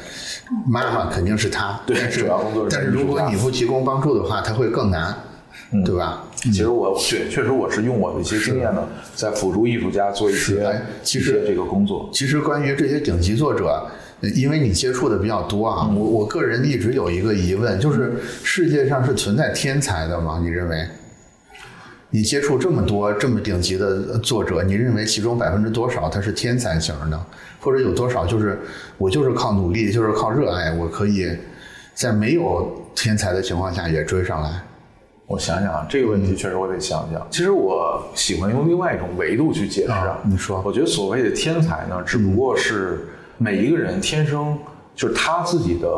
[0.66, 2.66] 妈妈肯定是他，对，主要工作。
[2.70, 5.14] 但是如果你不提供帮助的话，他会更难，
[5.84, 6.24] 对吧？
[6.36, 12.08] 其实我确确实我是用我的一些经验呢，在辅助艺术家做一些其实这个工作。
[12.14, 13.86] 其实关于这些顶级作者，
[14.34, 20.40] 因为你接触的比较多啊，我我个人一直有一个疑问，就是世界上是存在天才的吗？
[20.42, 20.86] 你认为？
[22.10, 27.20] 你接触这么多这么顶级的作者，你认为其中百分之多少他是天才型的，
[27.60, 28.58] 或者有多少就是
[28.96, 31.28] 我就是靠努力，就是靠热爱，我可以
[31.92, 34.50] 在没有天才的情况下也追上来？
[35.26, 37.24] 我想想啊，这个问题确实我得想想。
[37.30, 40.18] 其实我喜欢用另外一种维度去解释啊。
[40.24, 43.06] 你说，我觉得所谓的天才呢，只不过是
[43.38, 44.58] 每一个人天生
[44.94, 45.88] 就是他自己的。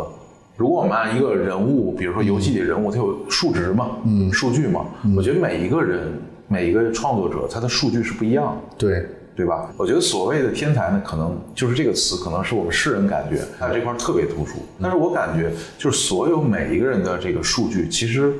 [0.56, 4.84] 如果我们按一个人物，比如说游戏里人物，他有数值嘛，嗯，数据嘛，
[5.16, 6.12] 我觉得每一个人，
[6.48, 9.72] 每一个创作者，他的数据是不一样的，对对吧？
[9.78, 18.30] 我觉得所谓的天才呢，可能就是这个词，可能是我们世人感觉他这块特别突出，但是我感觉就是所有每一个人的这个数据，其实，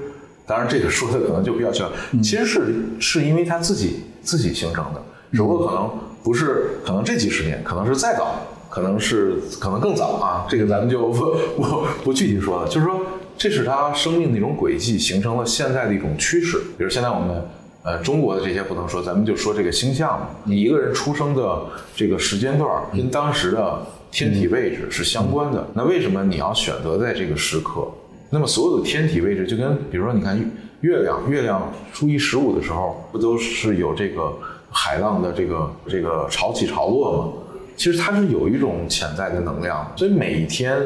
[0.46, 1.90] 当然这个说的可能就比较像，
[2.22, 5.90] 其实是是因为他自己自己形成的，只不过可能
[6.22, 8.42] 不是，可能这几十年，可能是再早。
[8.70, 12.68] 可能是可能更早啊，这个咱们就 不不不具体说了。
[12.68, 13.00] 就是说，
[13.36, 16.56] 这是他生命的一种轨迹，形成了现在的一种趋势。
[16.78, 17.42] 比如现在我们
[17.82, 20.28] 呃中国的这些不能说，咱们就说这个星象嘛。
[20.44, 25.66] 你一个人出生的这个时间段跟当时的天体位置是相关的。
[25.74, 27.88] 那为什么你要选择在这个时刻？
[28.30, 30.38] 那么所有的天体位置就跟比如说你看
[30.82, 34.32] 月亮，月亮初一十五的时候不都是有这个
[34.70, 37.32] 海浪的这个这个潮起潮落吗？
[37.80, 40.76] 其实它是有一种潜在的能量，所以每一天、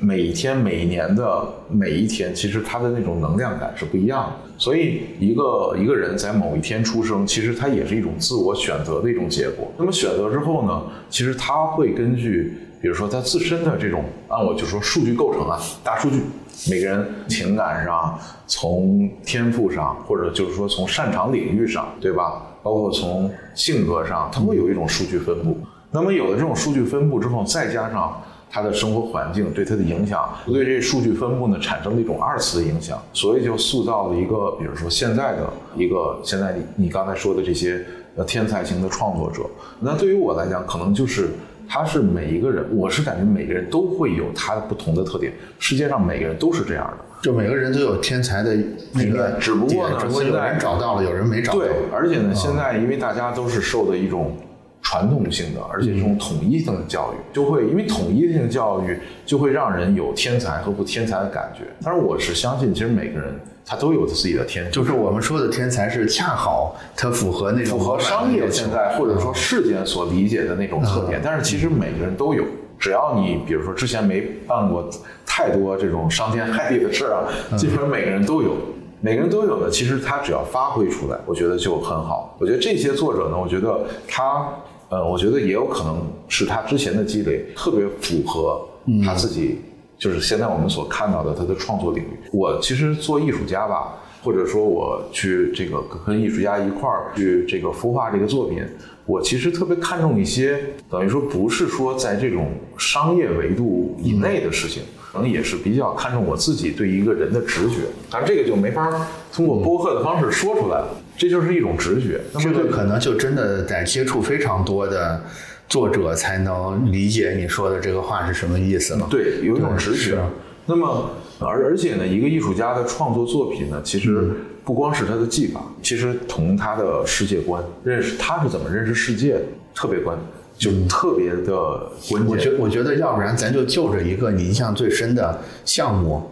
[0.00, 4.50] 每一天、每一年的每一天，其实它的那种能量感是不一样的。
[4.58, 9.70] 所以一个一个人在某一天出生，其实它也是一种自我选择的一种结果。
[9.78, 16.22] 那么选择之后呢，其实他会根据，比如说他自身的这种，按我就说数据构成啊，大数据，
[16.68, 22.42] 每个人情感上、从天赋上，或者就是说从擅长领域上，对吧？
[22.64, 25.56] 包括从性格上，他会有一种数据分布。
[25.94, 37.84] 那么有了这种数据分布之后，再加上他的生活环境对他的影响，对这数据分布呢产生了一种二次的影响，所以就塑造了一个，比如说现在的一个现在你你刚才说的这些
[38.16, 39.42] 呃天才型的创作者。
[39.80, 41.28] 那对于我来讲，可能就是
[41.68, 48.56] 他是每一个人，我是感觉每个人都会有他的不同的特点，世界上每个人都是这样的，就每个人都有天才的
[48.92, 51.58] 那个，只不过呢，有人找到了，有人没找到。
[51.58, 54.34] 对，而且呢，现在因为大家都是受的一种。
[54.82, 61.64] 传统性的，而且这种统一性的教育，就会因为统一性教育就会让人有天才和不天才的感觉。
[61.82, 63.32] 但是我是相信，其实每个人
[63.64, 71.20] 他都有他自己的天，就是我们说的天才是恰好他符合那种符合商业现在或者说世间所理解的那种特点。
[71.24, 72.44] 但是其实每个人都有，
[72.76, 74.90] 只要你比如说之前没办过
[75.24, 78.56] 太多这种伤天害理的事儿啊，基本上每个人都有，
[79.00, 79.70] 每个人都有的。
[79.70, 82.36] 其实他只要发挥出来，我觉得就很好。
[82.40, 84.48] 我觉得这些作者呢，我觉得他。
[84.92, 88.60] 呃，我觉得也有可能是他之前的积累特别符合
[89.02, 89.58] 他自己，
[89.96, 92.08] 就是现在我们所看到的他的创作领域。
[92.30, 98.62] 我其实做艺术家吧，或者说我去这个跟艺术家一块儿去这个孵化这个作品，
[99.06, 107.76] 我其实特别看重一些，等于说不是说在这种商业维度以内的事情，可能也是比较看重我自己对一个人的直觉。
[108.10, 110.88] 但这个就没法通过播客的方式说出来了。
[111.16, 115.22] 这就是一种直觉，这个可能就真的得接触非常多的
[115.68, 119.06] 作者才能理解你说的这个话是什么意思了。
[119.10, 120.18] 对，有一种直觉。
[120.66, 124.30] 那么，而而且呢，一个艺术家的创作作品呢，其实
[124.64, 129.42] 不光是他的技法，其实同他的世界观、认识他是怎么认识世界的，
[129.74, 130.16] 特别关，
[130.56, 132.26] 就特别的关键。
[132.26, 136.22] 我觉我觉得，要不然咱就就着一个你印象最深的项目，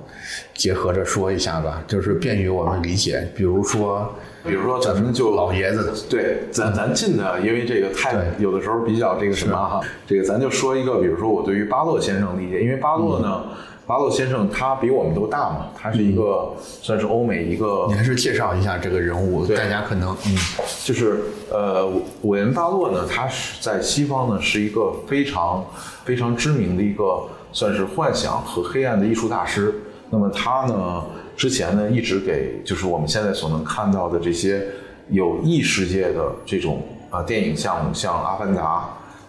[0.55, 3.29] 结合着说一下吧，就是便于我们理解。
[3.37, 4.15] 比如说，
[4.45, 13.43] 比如说咱们就老爷子的，对，咱咱近的，因为这个太有的时候比较这个什么哈，这个咱就说一个，比如说我对于巴洛先生理解，因为巴洛呢。
[13.87, 17.87] 巴洛先生他比我们都大嘛，他是一个算是欧美一个。
[17.89, 20.37] 你还是介绍一下这个人物，大家可能嗯，
[20.85, 21.91] 就是呃，
[22.23, 25.67] 韦恩巴洛呢，他是在西方呢是一个非常
[26.05, 27.21] 非常知名的一个
[27.53, 29.75] 算是幻想和黑暗的艺术大师。
[30.09, 31.05] 那么他呢
[31.41, 34.63] 之前呢一直给就是我们现在所能看到的这些
[35.09, 38.81] 有异世界的这种啊电影项目，像《阿凡达》、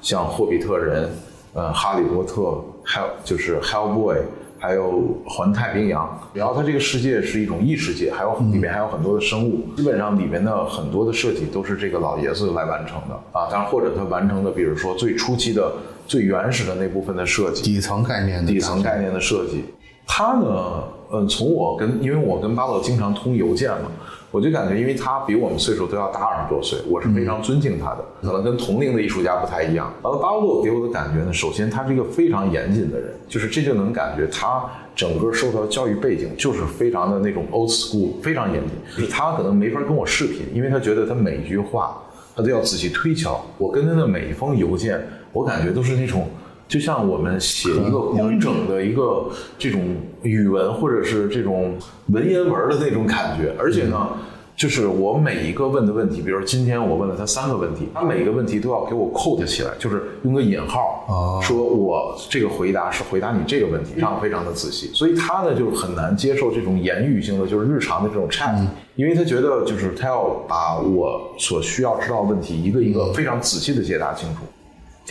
[0.02, 1.06] 像《霍比特人》、
[1.54, 2.41] 呃《哈利波特》，
[2.84, 4.15] 还有就是《Hellboy》。
[4.63, 15.74] 还有环太平洋，然后它这个世界是一种异世界，还有里面还有很多的生物，基本上里面的很多的设计都是这个老爷子来完成的啊，当然或者他完成的，比如说最初期的、
[16.06, 19.65] 最原始的那部分的设计，底层概念的底层概念的设计，
[20.05, 23.91] 他呢，嗯，从我跟因为我跟巴洛经常通邮件嘛。
[24.33, 27.97] 我就感觉，因为他比我们岁数都要大二十多岁，我是非常尊敬他的。
[28.21, 29.91] 可能跟同龄的艺术家不太一样。
[30.01, 34.63] 然后，巴洛给我的感觉呢，首先他是一个非常严谨的人，就是这就能感觉他
[34.95, 38.71] 整个受到的教育背景就是非常的那种 old school，非常严谨。
[38.95, 42.01] 就是他可能没法跟我视频，因为他觉得他每一句话
[42.33, 43.37] 他都要仔细推敲。
[43.57, 46.25] 我跟他的每一封邮件，我感觉都是那种。
[46.71, 49.81] 就像我们写一个工整的一个这种
[50.21, 54.07] 语文，或者是这种文言文的那种感觉，而且呢，
[54.55, 64.89] 就是我每一个问的问题，比如今天我问了他三个问题，他每一个问题都要给我扣 e 起来，就是用个引号，说我这个回答是回答你这个问题，这样非常的仔细。
[64.93, 68.55] 所以他呢，就很难接受这种言语性的，就是日常的这种 chat，
[68.95, 74.43] 因为他觉得就是他要把我所需要知道的问题一个一个非常仔细的解答清楚。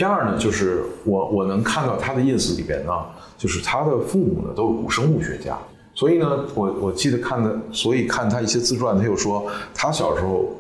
[0.01, 2.93] 第二呢，就是我我能看到他的 ins 里边呢，
[3.37, 5.59] 就是他的父母呢都是古生物学家，
[5.95, 10.57] 所以呢，我我记得看的，所以看他一些自传，他又说他小时候。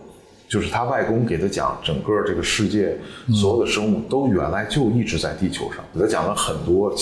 [0.50, 2.98] 就是他外公给他讲，整个这个世界
[3.33, 6.92] 所有的生物都原来就一直在地球上，给他讲了很多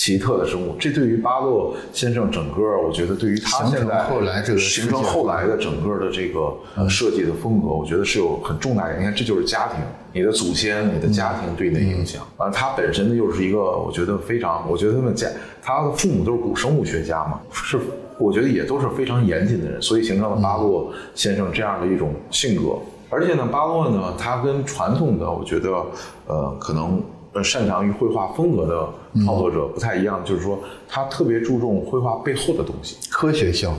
[0.00, 0.74] 奇特的生物。
[0.78, 6.56] 这对于巴洛先生整个，我觉得对于他现在后来这个形成后来的整个的这个
[6.88, 8.96] 设计的风格，我觉得是有很重大的。
[8.96, 9.76] 你看，这就是家庭，
[10.14, 12.26] 你的祖先、你的家庭对你的影响。
[12.38, 15.28] 完了，他本身呢又是一个，我觉得非常，我觉得他们家
[15.60, 17.78] 他的父母都是古生物学家嘛，是。
[18.18, 22.76] 我觉得也都是非常严谨的人，所以形成了巴洛先生这样的一种性格。
[23.08, 25.70] 而且呢，巴洛呢，他跟传统的我觉得，
[26.26, 27.02] 呃，可能
[27.42, 33.70] 擅长于绘画风格的创作者不太一样，就是说他特别注重绘画背后的东西，科学性。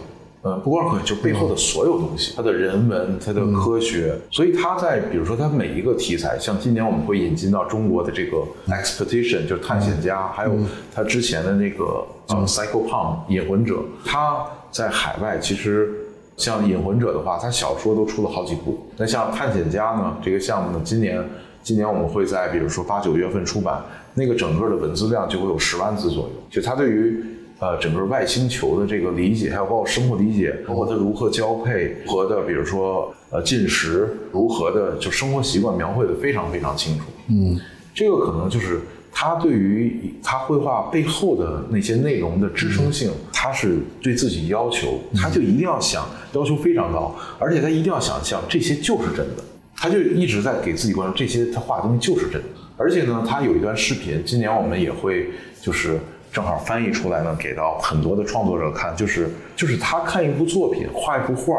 [0.44, 8.38] 呃，不光是就背后的所有东西，它的人文，它的科学，所以他在比如说他每一个题材，像今年我们会引进到中国的这个
[8.70, 10.52] expedition，就是探险家，还有
[10.92, 15.94] 他之前的那个叫 Psycho Pump 引魂者，他在海外其实
[16.38, 18.80] 像引魂者的话，他小说都出了好几部。
[18.98, 21.24] 那像探险家呢，这个项目呢，今年
[21.64, 27.24] 今年我们会在比如说八九月份出版，那个整个的文字量就会有十万字左右，就他对于。
[27.62, 37.04] 呃，整个外星球的这个理解，还有包括生物理解，包括它如何交配，如何的，比如说呃进食，如何的就生活习惯描绘的非常非常清楚。
[37.28, 37.56] 嗯，
[37.94, 49.44] 这个可能就是他对于他绘画背后的那些内容的支撑性，他是对自己要求，他就一定要想要求非常高，而且他一定要想象这些就是真的，
[49.82, 56.00] 他就一直在给自己关注这些他画的东西就是真的，而且呢，他有一段视频，今年我们也会就是。
[56.34, 61.54] 正好翻译出来呢，给到很多的创作者看，就是就是他看一部作品，画一幅画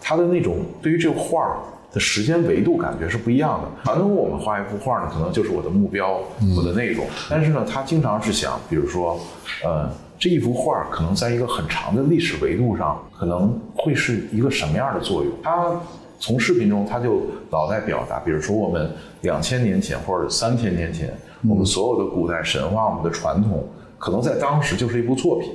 [0.00, 1.56] 他的那种对于这个画
[1.92, 3.68] 的时间维度感觉是不一样的。
[3.84, 6.20] 传统我们画一幅画呢，可能就是我的目标，
[6.56, 7.06] 我的内容。
[7.30, 9.16] 但是呢，他经常是想，比如说，
[9.62, 15.32] 呃，这一幅画可能在一个很长的历史维度上，可能会是一个什么样的作用？
[15.40, 15.70] 他
[16.18, 18.90] 从视频中他就老在表达，比如说我们
[19.22, 21.12] 两千年前或者三千年前，
[21.48, 23.64] 我们所有的古代神话，我们的传统。
[23.98, 25.50] 可能在当时就是一部作品，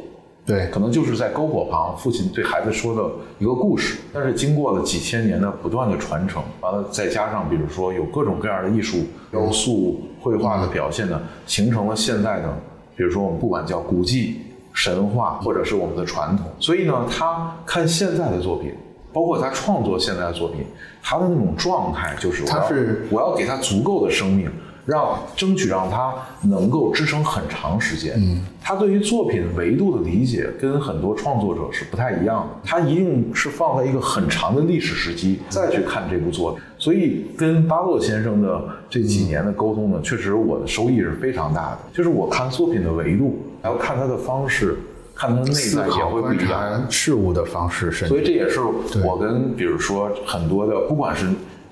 [0.46, 4.00] 对，可能就是在篝火旁，父亲对孩子说的一个故事。
[4.12, 8.98] 但是经过了几千年的不断的传承，完了再加上比如说有各种各样的艺术
[9.30, 12.52] 雕塑、绘画的表现呢，形成了现在的，
[12.96, 14.42] 比如说我们不管叫古迹、
[14.74, 16.48] 神话，或者是我们的传统。
[16.60, 18.74] 所以呢，他看现在的作品，
[19.14, 20.66] 包括他创作现在的作品，
[21.02, 24.50] 他的那种状态就是，他是我要给他足够的生命。
[24.84, 28.16] 让争取让他能够支撑很长时间。
[28.18, 36.62] 嗯，他对于作品维度的理解跟很多创作者是不太一样的，他一定是放在一个很长的历史时期再去看这部作品。
[36.80, 41.78] 所以跟巴洛先生的这几年的沟通呢，确实我的收益是非常大的。
[41.94, 44.91] 就是我看作品的维度，还要看他的方式，看
[45.22, 46.86] 他的内在也会不一样。
[46.90, 48.60] 事物的方式，所以这也是
[49.06, 51.28] 我跟比如说很多的，不管是。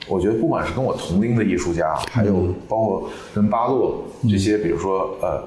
[0.07, 5.43] 我觉得不管是跟我同龄的艺术家，还有包括跟巴洛这些，比如说呃，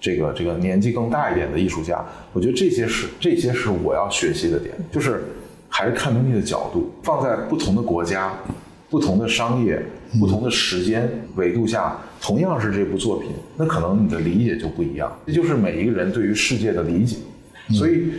[0.00, 5.22] 这个这个年纪更大一点的艺术家，我觉得这些是这些是我要学习的点，就是
[5.68, 8.32] 还是看东西的角度，放在不同的国家、
[8.88, 9.80] 不同的商业、
[10.18, 15.12] 不同的时间维度下，同样是这部作品，那可能你的理解就不一样。
[15.24, 17.18] 这就是每一个人对于世界的理解，
[17.72, 18.12] 所以。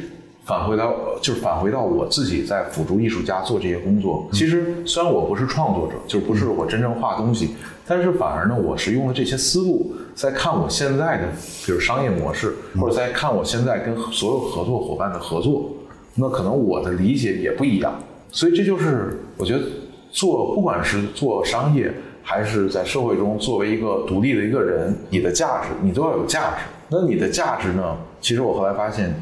[0.44, 4.28] 返回到就是返回到我自己在辅助艺术家做这些工作。
[4.34, 7.56] 其实虽然我不是创作者，就不是我真正画东西，
[7.88, 11.28] 但是反而呢，我是用了这些思路在看我现在的，
[11.64, 15.70] 比如商业模式，或者在看我现在跟所有合作伙伴的合作。
[16.16, 17.94] 那可能我的理解也不一样。
[18.32, 19.62] 所以这就是我觉得
[20.10, 21.94] 做不管是做商业，
[22.24, 26.64] 还是在社会中作为一个独立的一个人，你的价值你都要有价值。
[26.90, 27.96] 那你的价值呢？
[28.20, 29.14] 其实我后来发现。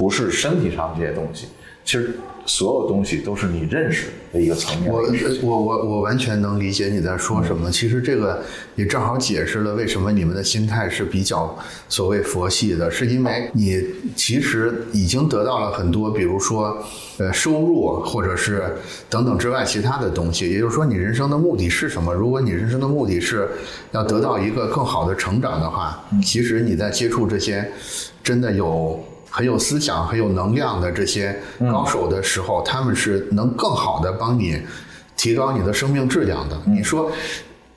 [0.00, 1.46] 不是身体上这些东西，
[1.84, 4.90] 其实所有东西都是你认识的一个层面。
[4.90, 5.02] 我
[5.42, 7.70] 我我我完全能理解你在说什么。
[7.70, 8.42] 其实这个
[8.76, 11.54] 也正好解释了为什么你们的心态是比较
[11.90, 13.84] 所谓佛系的，是因为你
[14.16, 16.82] 其实已经得到了很多，比如说
[17.18, 18.62] 呃收入或者是
[19.10, 20.50] 等等之外其他的东西。
[20.50, 22.14] 也就是说，你人生的目的是什么？
[22.14, 23.46] 如果你人生的目的是
[23.92, 27.70] 要得到一个更好的成长的话，其实你在接触这些
[28.24, 28.98] 真的有。
[29.40, 34.60] 很有思想、很有能量的这些高手的时候，他们是能更好的帮你
[35.16, 36.60] 提高你的生命质量的。
[36.66, 37.10] 你说，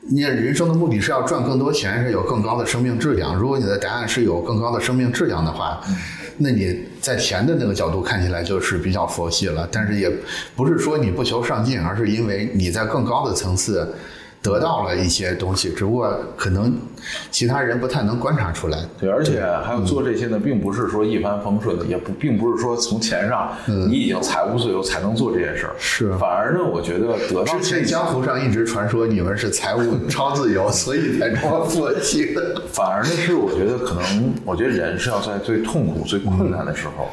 [0.02, 3.34] 你人生的目的是要赚更多钱，是有更高的生命质量。
[3.34, 5.80] 如果你的答案是有更高的生命质量的话，
[6.40, 9.66] 那你在钱的那个角度看起来就是比较佛系了。
[9.72, 10.12] 但是也
[10.58, 13.96] 不是说你不求上进，而是因为你在更高的层次。
[14.44, 16.78] 得到了一些东西，只不过可能
[17.32, 18.78] 其他人不太能观察出来。
[19.00, 23.54] 对，而且还有做这些呢，并不是说一帆风顺的，也不并不是说从钱上
[23.90, 25.74] 你已经财务自由才能做这些事儿。
[25.80, 32.62] 是，反而呢，我觉得得到之前江湖上一直传说你们是财务 超自由，所以才这么佛系的。
[32.68, 37.10] 反而呢，是我觉得可能，我觉得人是要在最痛苦、最困难的时候，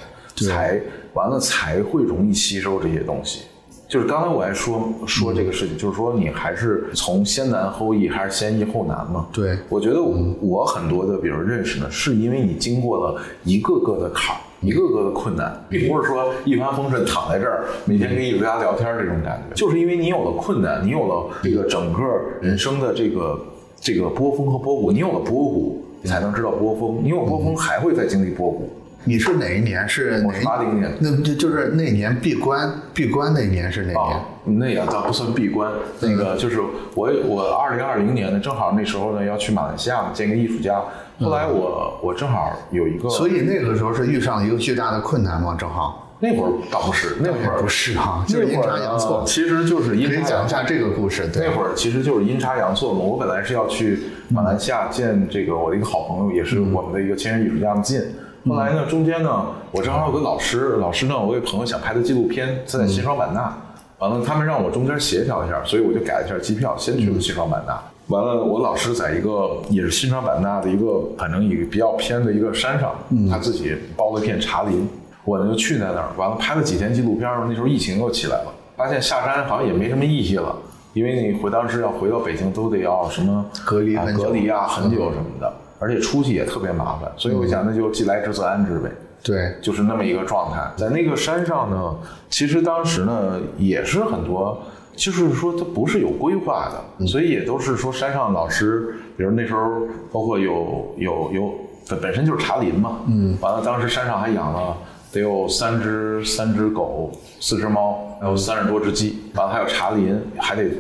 [0.49, 0.81] 才
[1.13, 3.43] 完了才会容易吸收这些东西。
[3.91, 9.27] 就是刚才我还说说这个事情，就是说你还是从先难后易，还是先易后难嘛？
[9.33, 22.01] 对，我觉得我很多的，比如认识呢，是因为你经过了一个个的坎儿，一个个的困难，并不是说一帆风顺躺在这儿，每天跟艺术家聊天这种感觉，就是因为你有了困难，你有了这个整个
[22.41, 23.45] 人生的这个
[23.81, 28.71] 这个波峰和波谷，你有了波谷，你才能知道波峰，你有波峰还会再经历波谷。
[29.05, 29.89] 你是哪一年？
[29.89, 30.93] 是八零年。
[31.01, 34.59] 那就就是那年闭关，闭关那年是哪年？
[34.59, 35.71] 那也倒不算闭关，
[36.01, 36.61] 那个就是
[36.95, 40.83] 我我二零二零年呢，正好那时候呢要去马来西亚见个艺术家。
[41.19, 45.57] 后来我我正好有一个，所以那个时候是遇上一个巨大的困难吗？
[45.59, 49.25] 正好那会儿倒不是，那会儿不是哈，就是阴差阳错。
[49.27, 51.29] 其实就是阴差讲一下这个故事。
[51.35, 53.01] 那会儿其实就是阴差阳错嘛。
[53.01, 53.99] 我本来是要去
[54.29, 58.03] 马来西亚见这个我的一个好朋友，也是我们的一个签约艺术家进。
[58.49, 63.55] 后来呢，中间呢，我正好有个老师，老师呢，我有朋友想拍的纪录片在西双版纳，
[63.99, 67.79] 完了他们让我中间协调一下，所以我就改了一下机票，先去了西双版纳。
[68.07, 72.95] 完了，我老师在一个也是西双版纳的一个，反正一个比较偏的一个山上，
[73.31, 74.89] 他自己包了一片茶林，
[75.25, 77.31] 我呢就去在那儿，完了拍了几天纪录片。
[77.47, 80.57] 那时候疫情又起来了，发现下山好像也没什么意义了，
[80.95, 85.53] 因为你回当时要回到北京都得要什么隔离隔离啊很久什么的。
[85.81, 88.89] 而且出去也特别麻烦，所以我想那就既来之则安之呗。
[89.23, 90.71] 对，就是那么一个状态。
[90.77, 91.97] 在那个山上呢，
[92.29, 94.63] 其实当时呢也是很多，
[94.95, 101.55] 就是说它不是有规划的，所以也都是说山上老师，比如那时候包括有有有
[101.89, 104.77] 本本身就是茶林嘛，嗯，完了当时山上还养了
[105.13, 107.11] 得有三只三只狗，
[107.41, 110.71] 四只猫，还有三十多只鸡，完了还有茶林，还得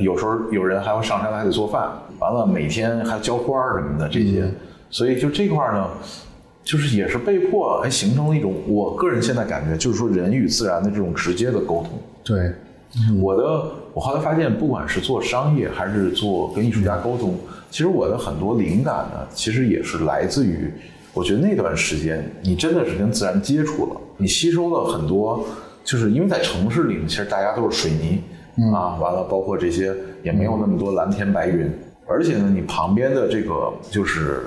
[0.00, 1.90] 有时候有人还要上山还得做饭。
[2.18, 4.44] 完了，每天还浇花儿什么的这些，
[4.90, 5.88] 所以就这块呢，
[6.62, 11.98] 就是也是被迫，还形成了一种我个人现在感觉，就是说人与自然的这种直接的沟通。
[12.22, 12.52] 对，
[13.18, 17.34] 我的我后来发现，不管是做商业还是做跟艺术家沟通，
[17.70, 20.70] 其实我的很多灵感呢，其实也是来自于，
[21.14, 25.46] 我觉得那段时间你真的是跟自然接触了，你吸收了很多，
[25.82, 28.20] 就是因为在城市里，其实大家都是水泥
[28.74, 31.70] 啊，完了包括这些也没有那么多蓝天白云。
[32.06, 34.42] 而且呢，你旁边的这个就是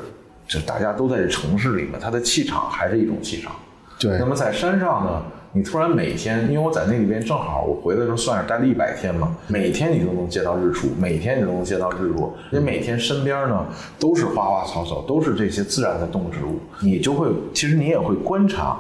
[0.48, 3.54] 就大家都在这城市里面，它的气场还是一种气场。
[4.00, 5.22] 对那么在山上呢，
[5.54, 13.66] 你突然每天，因为我在那里边正好我回来的时候算是待了一百天嘛，每天你都能见到日出，每天你都能见到日落，你每天身边呢
[13.98, 18.78] 都是花花草草，都是这些自然的动植物，你就会其实你也会观察，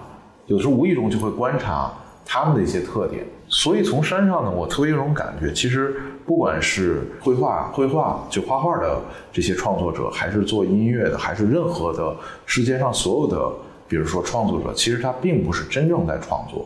[0.47, 1.89] 有时候无意中就会观察
[2.25, 3.25] 它们的一些特点。
[3.47, 5.95] 所以从山上呢，我特别有种感觉，其实
[6.25, 8.99] 不管是绘画、绘画就画画的
[9.31, 12.15] 这些创作者，还是做音乐的，还是任何的
[12.45, 13.51] 世界上所有的，
[13.87, 16.65] 比如说创作者，其实他并不是真正在创作，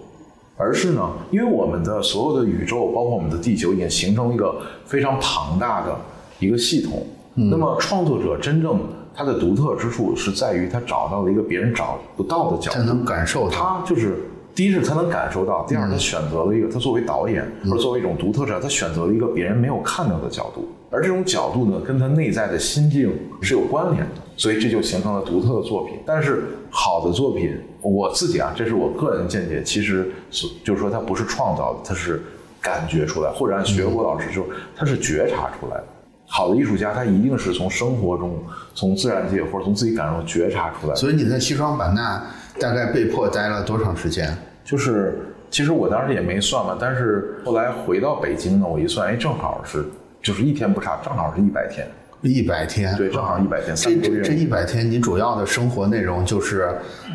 [0.56, 4.56] 而是呢，因为我们的所有的宇宙，包括我们的地球，已经形成了一个
[4.86, 5.94] 非常庞大的
[6.40, 7.06] 一个系统。
[7.34, 8.80] 那么创作者真正
[9.14, 13.50] 他的独特之处是在于他找到了一个别人找不到的角度，才能感受到。
[13.50, 14.27] 他就是
[14.58, 26.00] 第一是他能感受到，第二他选择了一个他作为导演或者作为一种独特者，他选择了一个别人没有看到的角度，而这种角度呢，跟他内在的心境是有关联的，所以这就形成了独特的作品。
[26.08, 32.20] 但是好的作品，我自己啊，这是我个人见解，其实是就是说它不是创造的，它是
[32.60, 34.44] 感觉出来，或者按学国老师说，
[34.76, 35.84] 他是觉察出来的。
[36.26, 38.36] 好的艺术家，他一定是从生活中、
[38.74, 40.96] 从自然界或者从自己感受觉察出来的。
[40.96, 42.26] 所以你在西双版纳
[42.60, 44.36] 大概被迫待了多长时间？
[44.68, 45.18] 就是
[45.50, 49.86] 其实我当时也没算嘛，但是后来回到北京呢，我一算，哎，正好是
[50.22, 51.88] 就是一天不差，正好是一百天。
[52.22, 54.22] 一百天，对，正好一百天，三这个多月。
[54.24, 56.70] 这这一百天，你主要的生活内容就是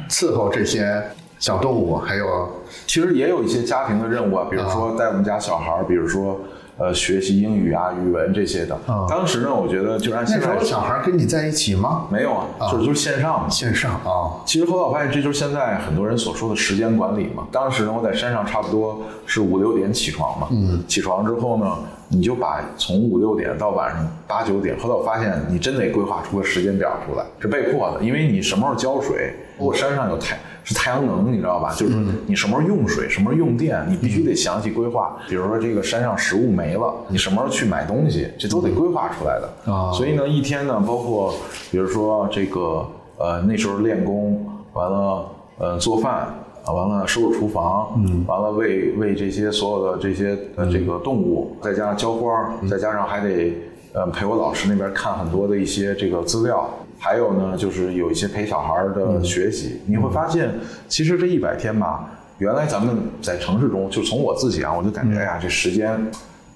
[0.08, 1.02] 伺候这些
[1.38, 2.48] 小动物，还有
[2.86, 6.40] 其实也有一些家庭的任务啊，比如说带我们家小孩儿，比如说
[6.78, 8.74] 呃学习英语啊、语文这些的。
[8.86, 12.06] 啊当时呢，我觉得就按那时现在候小孩跟你在一起吗？
[12.10, 13.48] 没有啊，就是就是线上嘛。
[13.48, 17.46] 线上啊，其实后来我发现，这就是现在很多人所说的时间管理嘛。
[17.52, 21.76] 当时呢，我在山上差不多是五六点起床嘛，嗯，起床之后呢，
[22.14, 31.74] 你就把从五六点到晚上八九点，后来我发现你真得规划出个时间表出来，是被迫的，因为你什么时候浇水，包括山上有太是太阳能，你知道吧？
[31.74, 35.16] 就是说你什么时候用水，什么时候用电，你必须得详细规划。
[35.26, 39.72] 比如说这个山上食物没了，你什么时候去买东西，这都得规划出来的。
[39.72, 41.34] 啊所以呢，一天呢，包括
[41.70, 42.86] 比如说这个
[43.16, 46.28] 呃那时候练功，完了呃做饭。
[46.64, 53.54] 啊，完了收拾厨房，嗯，完了喂喂这些所有的这些呃这个动物，再加上浇花，再加上还得
[53.92, 60.54] 呃陪我老师那边看很多的一些这个资料，还有呢就是有一些陪小孩儿的学习，你会发现
[60.86, 62.08] 其实这一百天吧，
[62.38, 66.00] 原来咱们在城市中，就从我自己啊，我就感觉哎呀这时间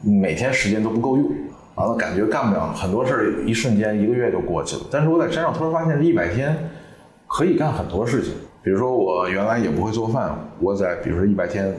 [0.02, 1.26] 每天时间都不够用。
[1.74, 4.82] 完了，感觉干不了很多事儿，一瞬间一个月就过去了。
[4.90, 6.56] 但是我在山上突然发现，这一百天
[7.26, 8.32] 可以干很多事情。
[8.66, 11.72] 比如说，我原来也不会做饭，我在比如说一百天，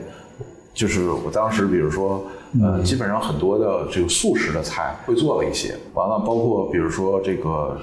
[0.72, 2.24] 就是我当时比如说，
[2.62, 5.74] 呃，基本上很多的这个素食的菜会做了一些。
[5.92, 7.76] 完了，包括比如说这个，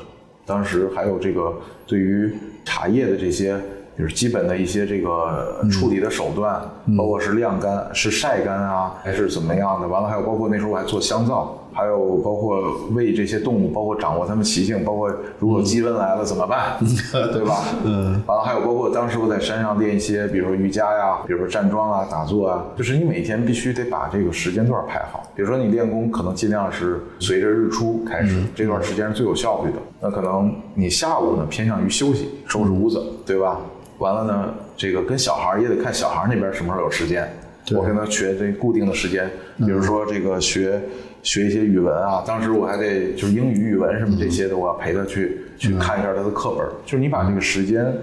[0.44, 1.54] 当时还有这个
[1.86, 2.36] 对于
[2.66, 3.62] 茶叶的这些。
[3.98, 6.62] 就是基本的一些这个处理的手段，
[6.98, 9.88] 包括是晾干、是晒干啊，还是怎么样的。
[9.88, 12.64] 完了，还有包括那时候我还做香皂，还有包括
[12.94, 16.78] 喂这些动物，包括掌握它们习性，包括如果鸡瘟来了怎么办，
[17.12, 17.64] 对吧？
[17.84, 18.24] 嗯。
[18.26, 25.30] 完了，还有包括当时我在山上练一些，比如说瑜伽呀，比如说站桩啊、打坐啊，就是你每天必须得把这个时间段排好。
[25.36, 29.78] 比如说你练功，可能尽量是随着日出开始，这段时间是最有效率的。
[30.00, 33.60] 那可能你下午呢偏向于休息、收拾屋子，对吧？
[33.98, 37.30] 完了呢，这个跟小孩儿也得看小孩儿那边什么时候有时间，
[37.74, 40.82] 我跟他学这固定的时间，比如说这个学
[41.26, 46.66] 学一些语文啊，当时我还得就是英语、语文什么这些的，我要陪他去去看一下他的课本。
[46.86, 47.94] 就是你把这个时间，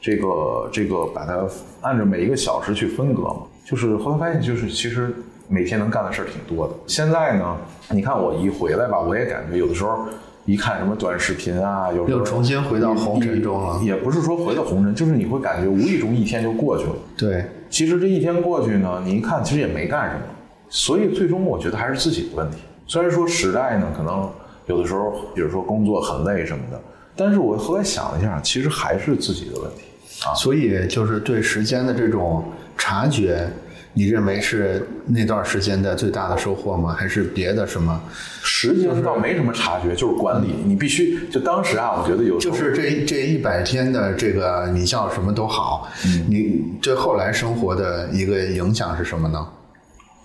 [0.00, 0.28] 这个
[0.70, 1.44] 这个把它
[1.80, 3.42] 按照每一个小时去分割嘛。
[3.64, 5.12] 就是后来发现，就是其实
[5.48, 6.74] 每天能干的事儿挺多的。
[6.86, 7.56] 现在呢，
[7.90, 10.06] 你看我一回来吧，我也感觉有的时候。
[10.44, 13.78] 一看什么短视频啊，有时候又重新回到红尘中了。
[13.84, 16.92] 也不是说回到红尘，就是你会感觉无意中一天就过去了。
[17.18, 20.22] 对，其实这一天过去呢，你一看其实也没干什么，
[20.68, 22.58] 所以最终我觉得还是自己的问题。
[22.86, 24.30] 虽然说时代呢，可能
[24.66, 26.80] 有的时候，比如说工作很累什么的，
[27.16, 29.82] 但是我后来想了一下，其实还是自己的问题
[30.24, 30.34] 啊。
[30.34, 32.44] 所以就是对时间的这种
[32.76, 33.48] 察觉。
[33.94, 36.94] 你认为是那段时间的最大的收获吗？
[36.96, 38.00] 还是别的什么？
[38.44, 40.54] 实际上倒没什么察觉，就是管理。
[40.64, 49.44] 你必须就当时啊，我觉得有就是这这一百天的这个你叫什么都好，嗯你对后来生活的一个影响是什么呢？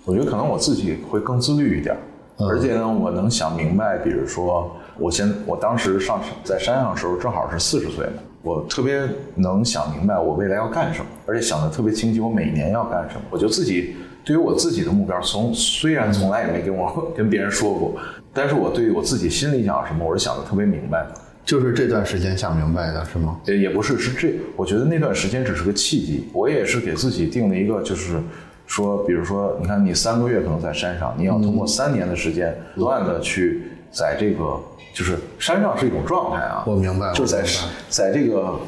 [0.04, 1.96] 我觉得可能我自己会更自律一点，
[2.38, 8.12] 嗯而且呢，我能想明白，比如说我先我当时上在山上的时候，正好是四十岁嘛。
[8.42, 9.00] 我特别
[9.36, 17.94] 能想明白我未来要干什么，而且想的特别清晰，我每年要干什么，我就自己对于我自己的目标，从虽然从来也没跟我 跟别人说过，
[18.34, 21.14] 但是我对于我自己心里想什么，我是想的特别明白的。
[21.46, 23.38] 就是这段时间想明白的是吗？
[23.46, 26.28] 也也不是，是这，我觉得那段时间只是个契机。
[26.32, 28.18] 我也是给自己定了一个，就是
[28.66, 34.58] 说，比如说，你看你三个月可能在山上，你要通过三年的时间，不断的去在这个，
[34.94, 36.64] 就是山上是一种状态啊。
[36.66, 37.44] 我明白，就在
[37.88, 38.58] 在这个，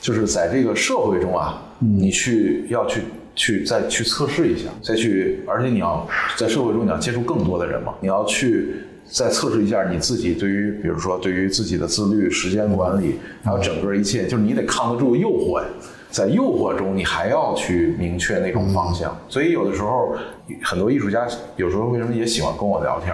[0.00, 3.02] 就是在这个社会中啊，你去要去
[3.34, 6.06] 去再去测试一下，再去，而且你要
[6.36, 8.74] 在社会中你要接触更多的人嘛，你要去。
[9.04, 15.66] 再测试一下你自己对于，比如说对于自己的自律、时间管理，还有整个一切，就是你得抗得住诱惑呀。
[16.12, 19.16] 在诱惑中，你还要去明确那种方向。
[19.28, 20.14] 所以有的时候，
[20.62, 23.12] 很多艺术家有时候为什么也喜欢跟我聊天，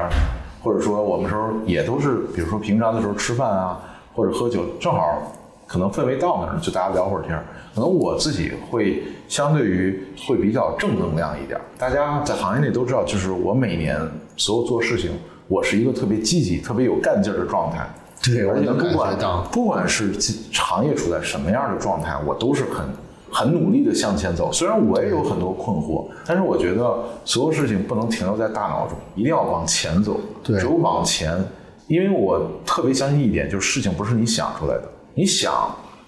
[0.61, 3.81] 或者说我们时候也都是，比如说平常的时候吃饭啊，
[4.13, 5.33] 或者喝酒，正好
[5.67, 7.41] 可能氛围到那儿，就大家聊会儿天。
[7.75, 11.61] 可能我自己会相对于会比较正能量一点。
[11.79, 13.97] 大家在行业内都知道，就是我每年
[14.37, 15.13] 所有做事情。
[15.47, 17.89] 我是一个特别积极、特别有干劲儿的状态，
[18.23, 19.17] 对，而且不管
[19.51, 20.13] 不管是
[20.53, 22.87] 行业处在什么样的状态，我都是很
[23.31, 24.53] 很努力的向前走。
[24.53, 30.21] 虽然我也有很多困惑，但是我觉得所有事情不能停留在大脑中，一定要往前走。
[30.43, 31.43] 对，只有往前，
[31.87, 35.53] 因为我特别相信一点，就是事情不是你想出来的，你想。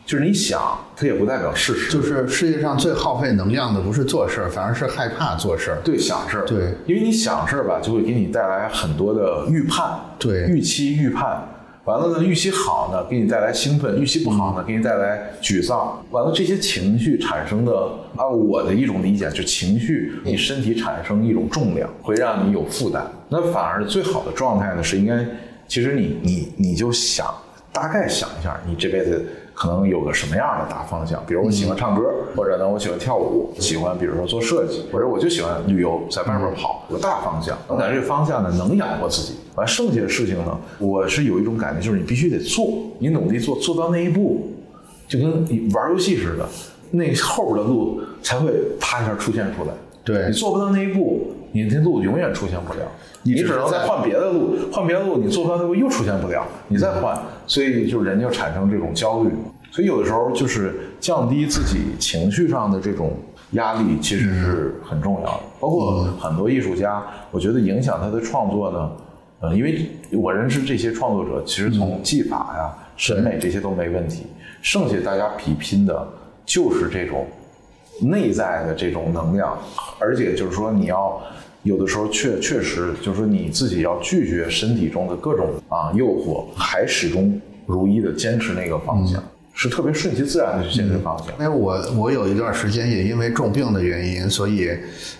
[0.06, 1.92] 就是你想，它也不代表事实。
[1.92, 5.78] 就是世界上最耗费能量的不是做事儿，反而是害怕做事儿。
[5.84, 6.44] 对，想事儿。
[6.44, 10.00] 对，因为你想事儿吧，就会给你带来很多的预判。
[10.18, 11.46] 对，预期、预判，
[11.84, 16.00] 完了呢，预期好呢，给你带来兴奋；预期不好呢，给你带来沮丧。
[16.10, 17.72] 完了，这些情绪产生的，
[18.16, 23.10] 按我的一种理解，就情绪，你身体产生一种重量，会让你有负担。
[23.28, 25.26] 那反而最好的状态呢，是应该，
[25.66, 27.26] 其实你你你就想，
[27.72, 29.24] 大概想一下，你这辈子。
[29.60, 31.22] 可能有个什么样的大方向？
[31.26, 36.86] 比如我喜欢唱歌，或者呢我喜欢跳舞，喜欢比如说做设计，或者我就喜欢旅游，在外面跑。
[36.88, 39.34] 有个大方向，我感觉这个方向呢能养活自己。
[39.56, 44.48] 完剩下的事情呢，我是有一种感觉，就是你必须得做，你努力做，做到那一步，
[45.06, 46.48] 就跟你玩游戏似的，
[46.92, 48.50] 那后边的路才会
[48.80, 49.74] 啪一下出现出来。
[50.02, 52.80] 对你做不到那一步，你那路永远出现不了。
[53.22, 57.14] 你只能再换别的路，换别的路，你做不到那步又出现不了，你再换，
[57.50, 59.30] 所以就人就产生这种焦虑。
[59.72, 63.12] 所以有的时候就是降低自己情绪上的这种
[63.52, 65.40] 压力，其实是很重要的。
[65.58, 68.92] 包括很多艺术家，我觉得影响他的创作呢，
[69.40, 74.26] 呃，因为我认识这些创作者，其实从技法呀、审美这些都没问题，
[74.62, 76.08] 剩下大家比拼的
[76.46, 77.26] 就是这种
[78.00, 79.58] 内在的这种能量，
[79.98, 81.20] 而且就是说你要。
[81.62, 91.26] 有的时候确确实就是说你自己要拒绝身体中的各种啊诱惑，还始终如一的坚持那个方向，是特别顺其自然的去坚持方向。
[91.38, 94.70] 因为我我有一段时间也因为重病的原因，所以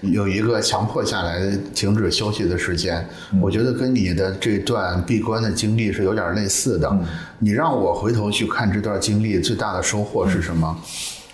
[0.01, 3.07] 有一个强迫下来停止休息的时间。
[3.41, 6.99] 我觉得跟你的这段闭关的经历是有点类似的。
[7.38, 10.74] 你让我回头去看这段经历，最大的收获是什么？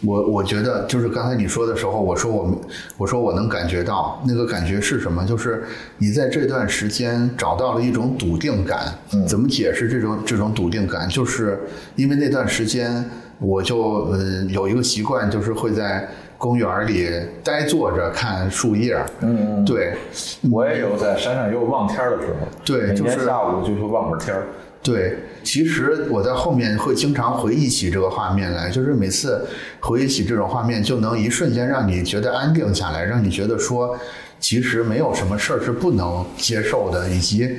[0.05, 2.61] 我我觉得就是刚才你说的时候，我说我
[2.99, 5.25] 我说我能感觉到那个感觉是什么？
[5.25, 5.65] 就是
[5.99, 8.93] 你在这段时间找到了一种笃定感。
[9.15, 11.09] 嗯，怎么解释这种这种笃定感？
[11.09, 11.59] 就是
[11.95, 13.03] 因为那段时间
[13.39, 17.09] 我就呃有一个习惯，就是会在公园里
[17.43, 19.03] 呆坐着看树叶。
[19.21, 19.95] 嗯，对，
[20.51, 22.47] 我也有在山上也有望天的时候。
[22.65, 24.47] 对，就是下午就去望会儿天儿。
[24.87, 29.45] 对，其实我在后面会经常回忆起这个画面来，就是每次
[29.81, 33.99] 回忆起这种画面，就能一瞬间让你觉得安定下来，让你觉得说，
[34.39, 37.59] 其实没有什么事儿是不能接受的，以及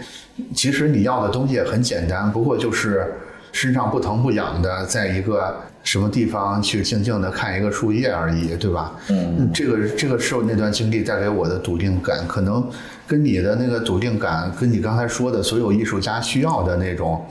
[0.56, 3.06] 其实你要的东西也很简单，不过就是
[3.52, 8.94] 身上不疼不痒的，在一个什么地方去静静的看一个树叶而已，对吧？
[9.10, 12.70] 嗯，这个这个是那段经历带给我的笃定感，可能。
[13.10, 17.26] 跟你的那个笃定感，跟你刚才说的所有艺术家需要的那种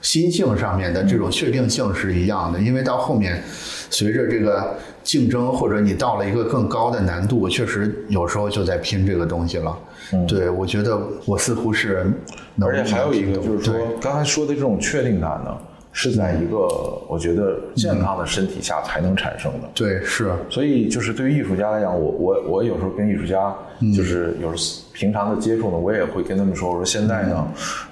[0.00, 2.58] 心性上面的这种确定性是一样的。
[2.58, 3.42] 因为到后面，
[3.90, 4.74] 随着这个
[5.04, 9.78] 竞争，或者你到了一个更高的难度，确实有时候就在拼这个东西了。
[10.26, 12.10] 对，我觉得我似乎是，
[12.58, 15.54] 而且还有一个就是说，刚才说的这种确定感呢。
[15.92, 16.56] 是在一个
[17.08, 19.68] 我觉得健康的身体下才能产生的。
[19.74, 20.30] 对，是。
[20.48, 23.52] 所以就是对于艺术家来讲，我我我有时候跟艺术家
[23.96, 27.44] 就是有时平常的接触呢，我也会跟他们说，我说现在呢，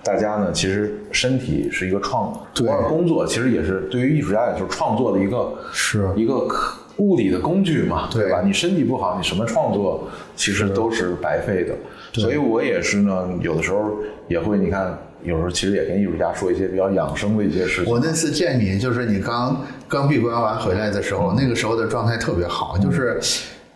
[0.05, 6.47] 大家呢其实身体是一个创，对，工作其实也是对于艺术家来说创作的一个是一个
[6.99, 8.43] 物理的工具嘛，对吧？
[8.45, 11.75] 你身体不好，你什么创作其实都是白费的。
[12.13, 13.91] 所以我也是呢，有的时候
[14.29, 14.97] 也会你看。
[15.23, 17.93] 有时候其实也跟艺术家说一些比较养生的一些事情。
[17.93, 23.21] 我那次见你，就是你刚刚闭关完回来的时候，那个时候的状态特别好，就是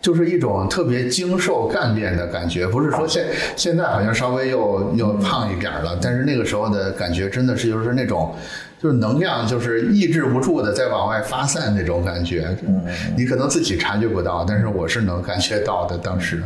[0.01, 3.25] 就是一种特别精瘦干练的感觉，不是说现
[3.55, 8.33] 现在好像稍微又又胖一点了，但是那个时候的感觉真的是就是那种。
[8.81, 12.53] 就是能量，就是抑制不住的在往外发散那种感觉。
[12.67, 12.83] 嗯，
[13.15, 15.97] 你可能自己察觉不到，但是我是能感觉到的。
[15.97, 16.43] 当时，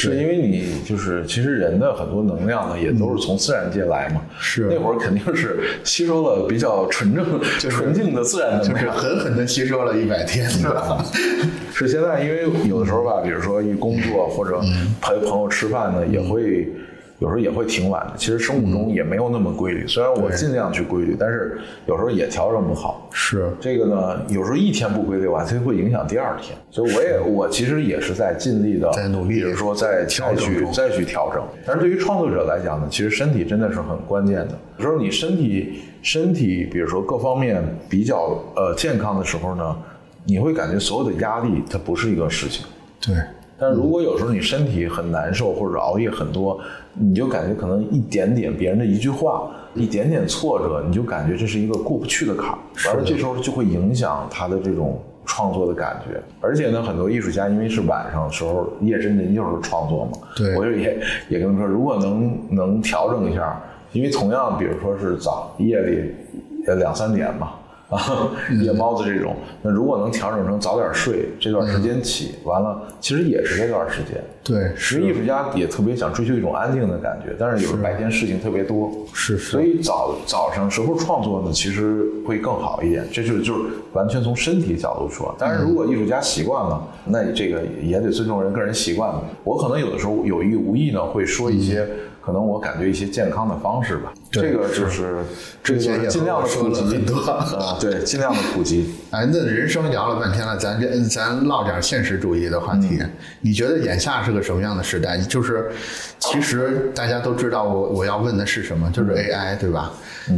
[0.00, 4.22] 是因为你就是其实人的很多能量呢，也都是从自然界来嘛。
[4.38, 7.24] 是那会儿肯定是吸收了比较纯正、
[7.58, 11.04] 纯净的自然能量，狠狠的吸收了一百天， 是吧？
[11.74, 14.60] 是现在，因为有的时候吧，比如说一工作或者
[15.00, 16.68] 陪朋友吃饭呢，也会。
[17.20, 19.86] 有时候也会挺晚的，其实生物钟也没有那么规律。
[19.86, 23.08] 虽然我尽量去规律，但是有时候也调整不好。
[23.12, 26.56] 是这个呢，有时候一天不规律完，它就会影响第二天。
[26.70, 31.44] 所以我也我其实也是在尽力的，在努力，比如说再再去再去调整。
[31.66, 34.58] 但是对于创作者来讲呢，其实身体真的是很关键的。
[34.78, 39.76] 有时候你身体身体，比如说各方面比较呃健康的时候呢，
[40.24, 42.64] 你会感觉所有的压力它不是一个事情。
[42.98, 43.14] 对。
[43.60, 46.58] 但如果有时候你身体很难受，或者熬夜很多，
[46.94, 56.18] 你就感觉可能一点点别人的一句话，一点点挫折，你就感觉这是一个过不去的坎儿，完了这时候就会影响他的这种创作的感觉。
[56.40, 60.98] 而且呢，很多艺术家因为是晚上的时候夜深人静时候创作嘛，对，我就也
[61.28, 66.14] 也跟他们说，如果能能调整一下，因为同样比如说是早夜里
[66.78, 67.52] 两三点嘛。
[67.90, 68.30] 啊，
[68.62, 74.22] 夜猫子这种，那如果能调整成早点睡，这段时间起，完了，其实也是这段时间。
[74.42, 83.06] 对，其实艺术家也特别想追求一种安静的感觉，但是有时候白天事情特别多，是，所以早早上时候创作呢，其实会更好一点。
[83.12, 83.60] 这就是就是
[83.92, 89.22] 完全从身体角度说，但是如果艺术家习惯了，那你这个也得尊重人个人习惯了。
[89.44, 91.86] 我可能有的时候有意无意呢，会说一些。
[92.30, 95.16] 可能我感觉一些健康的方式吧，这个就是
[95.64, 97.04] 这个尽量的普及
[97.58, 98.94] 啊，对，尽量的普及。
[99.10, 103.02] 哎，那人生聊了半天了，咱这咱唠点现实主义的话题。
[103.40, 105.18] 你觉得眼下是个什么样的时代？
[105.18, 105.72] 就是
[106.20, 108.88] 其实大家都知道，我我要问的是什么？
[108.92, 109.90] 就是 AI，对吧？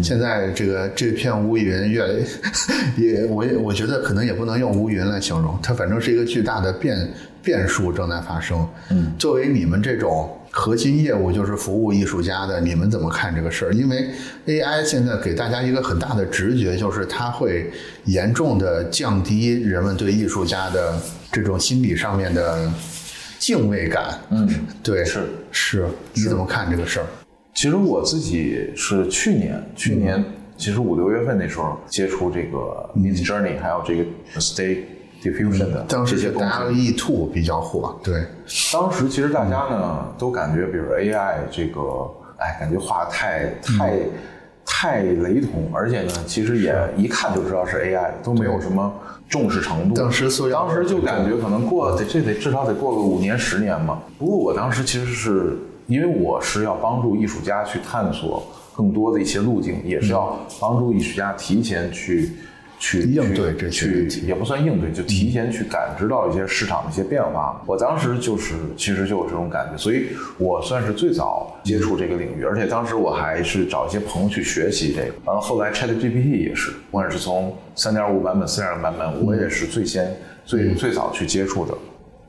[0.02, 2.14] 现在这个这片乌云越来
[2.96, 7.12] 也，我也我觉得可能也不能用乌云来形容，它反正是一个巨大的变
[7.42, 8.66] 变数正在发生。
[8.88, 10.38] 嗯，作为你们这种。
[10.54, 13.72] 核心业务就是服务艺术家的，你们怎么看这个事儿？
[13.72, 14.10] 因为
[14.46, 17.70] AI 现在给大家一个很大的直觉，就是它会
[18.04, 21.00] 严重的降低人们对艺术家的
[21.32, 22.70] 这种心理上面的
[23.38, 24.20] 敬畏感。
[24.28, 24.46] 嗯，
[24.82, 27.06] 对，是是，你怎么看这个事儿？
[27.54, 30.22] 其实我自己是去年，去年
[30.58, 34.04] 其实五六月份那时候接触这个 Mid Journey，还有这个
[34.38, 34.80] Stay。
[35.22, 37.96] Diffusion 的这些东西，E two 比较火。
[38.02, 38.24] 对，
[38.72, 41.80] 当时其实大家呢都感觉，比如 AI 这个，
[42.38, 43.98] 哎，感觉画的太太
[44.64, 48.92] 太雷同，而且呢，其实也一看就知道是 AI，都没有什么
[49.28, 49.94] 重视程度。
[49.94, 54.02] 当时当时就感觉可能过得这得至少得过个五年十年嘛。
[54.18, 55.56] 不过我当时其实是
[55.86, 58.42] 因为我是要帮助艺术家去探索
[58.74, 62.32] 更多的一些路径，也是要帮助艺术家提前去。
[62.82, 67.62] 去应对这去也不算应对，就提前去感知到一些市场的一些变化。
[67.64, 75.12] 我当时就是其实就有这种感觉，所以我算是最早接触这个领域，而且当时我还是找一些朋友去学习这个。
[75.24, 80.12] 完了后来 Chat GPT 也是，不管是从三点五版本、四点零版本，我也是最先
[80.44, 81.72] 最最早去接触的。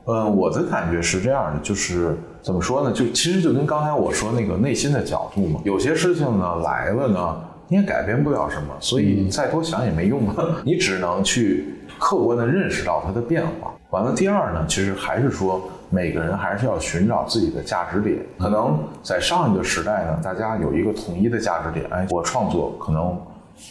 [0.06, 2.92] 嗯，我的感觉是这样的，就是怎么说呢？
[2.92, 7.40] 就其实就跟刚才我说那个内心的角度嘛，有些事情呢来了呢。
[7.68, 10.34] 你也改变不了什么，所以你再多想也没用啊。
[10.64, 11.64] 你只能去
[11.98, 13.72] 客观的认识到它的变化。
[13.90, 18.18] 完了，第二呢，其实还是说每个人还是要寻找自己的价值点。
[18.38, 23.16] 可能在上一个时代呢，大家有一个统一的价值点，哎，我创作可能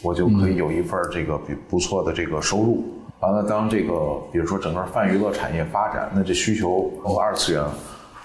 [0.01, 2.83] 我就可以有一份这个比不错的这个收入。
[3.19, 7.63] 完了，当这个比如说整个泛娱乐产业发展，那这需求二次元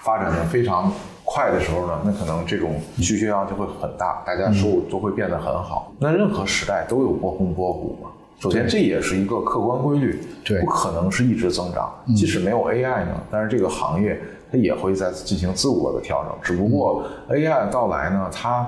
[0.01, 0.91] 发展的非常。
[1.31, 5.93] 快的时候呢，那可能这种需求量就会很大，大家收入都会变得很好。
[5.99, 8.09] 那任何时代都有波峰波谷嘛。
[8.39, 10.19] 首先，这也是一个客观规律，
[10.61, 11.93] 不可能是一直增长。
[12.15, 14.19] 即使没有 AI 呢，但是这个行业
[14.51, 16.33] 它也会在进行自我的调整。
[16.41, 18.67] 只不过 AI 的到来呢，它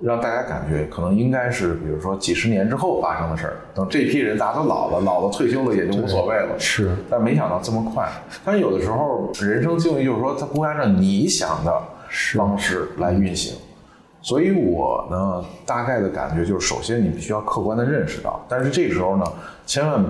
[0.00, 3.56] 让大家感觉可能应该是，比如说几十年之后发生的事儿。
[3.74, 6.58] 等这批人大家都老了，老了退休了也就无所谓了。
[6.58, 8.06] 是，但没想到这么快。
[8.44, 11.82] 但是有的时候人生境遇就是说，它不按照你想的。
[12.34, 13.56] 方式来运行，
[14.20, 19.24] 所以我呢大概的感觉就是，首先你必须要客观的认识到，但是这时候呢，
[19.64, 20.04] 千万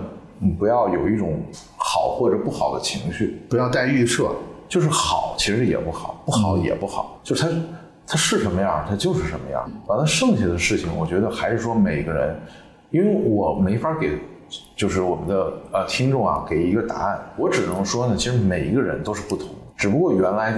[0.58, 1.40] 不要有一种
[1.76, 4.32] 好或者不好的情绪，不要带预设，
[4.68, 7.50] 就是好其实也不好，不好也不好，就是它
[8.04, 9.70] 它是什么样，它就是什么样。
[9.86, 12.36] 完了，剩下的事情，我觉得还是说每个人，
[12.90, 14.18] 因为我没法给
[14.76, 17.22] 就是我们的呃听众啊给一个答案。
[17.36, 20.52] 我只能说呢，其实每一个人都是不同，只不过原来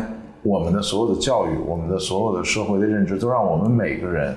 [0.44, 4.36] 我们的所有的教育，我们的所有的社会的认知，都让我们每个人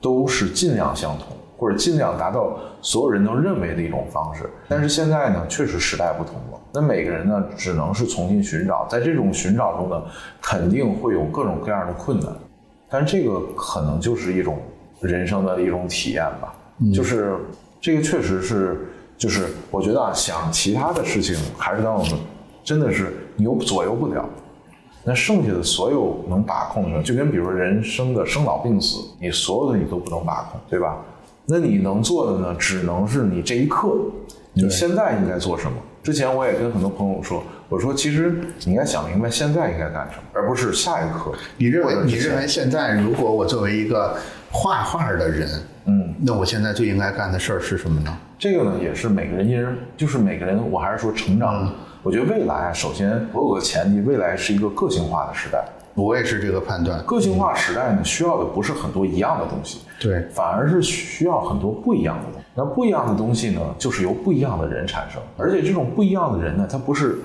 [0.00, 1.28] 都是尽量相同。
[1.56, 6.60] 或者尽量达到所有人都认为的一种方式，但是现在呢，确实时代不同了。
[6.72, 10.02] 那每个人呢，只能是重新寻找，在这种寻找中呢，
[10.42, 12.28] 肯定会有各种各样的困难，
[12.90, 14.58] 但这个可能就是一种
[15.00, 16.52] 人生的一种体验吧。
[16.92, 17.38] 就是
[17.80, 22.14] 这个确实是，就是我觉得啊，想其他的事情，还是当我们
[22.64, 24.28] 真的是你又左右不了，
[25.06, 30.96] 那剩下的所有能把控的，就跟比如人生的生老病死，你所有的你都不能把控，对吧？
[31.44, 33.96] 那你能做的呢，只能是你这一刻，
[34.54, 35.76] 你现在应该做什么？
[36.02, 41.32] 之前我也跟很多朋友说，我说其实你应该想明白现在应该干什么，而不是下一刻。
[41.58, 44.16] 你认为你认为现在如果我作为一个
[44.50, 45.48] 画画的人，
[45.84, 48.18] 嗯，那我现在最应该干的事儿是什么呢？
[48.38, 51.70] 这个呢，也是每个人因人，就是每个人，我还是说成长。
[52.04, 55.64] 我觉得未来啊，首先我有个前提，未来是一个个性化的时代。
[55.94, 57.02] 我也是这个判断。
[57.04, 62.46] 个性化时代呢，需要的不是很多一样的东西，对，反而是需要很多不一样的东西。
[62.54, 67.16] 那不一样的东西呢，就是由不一样的人产生，而且这种不一样的人呢，他不是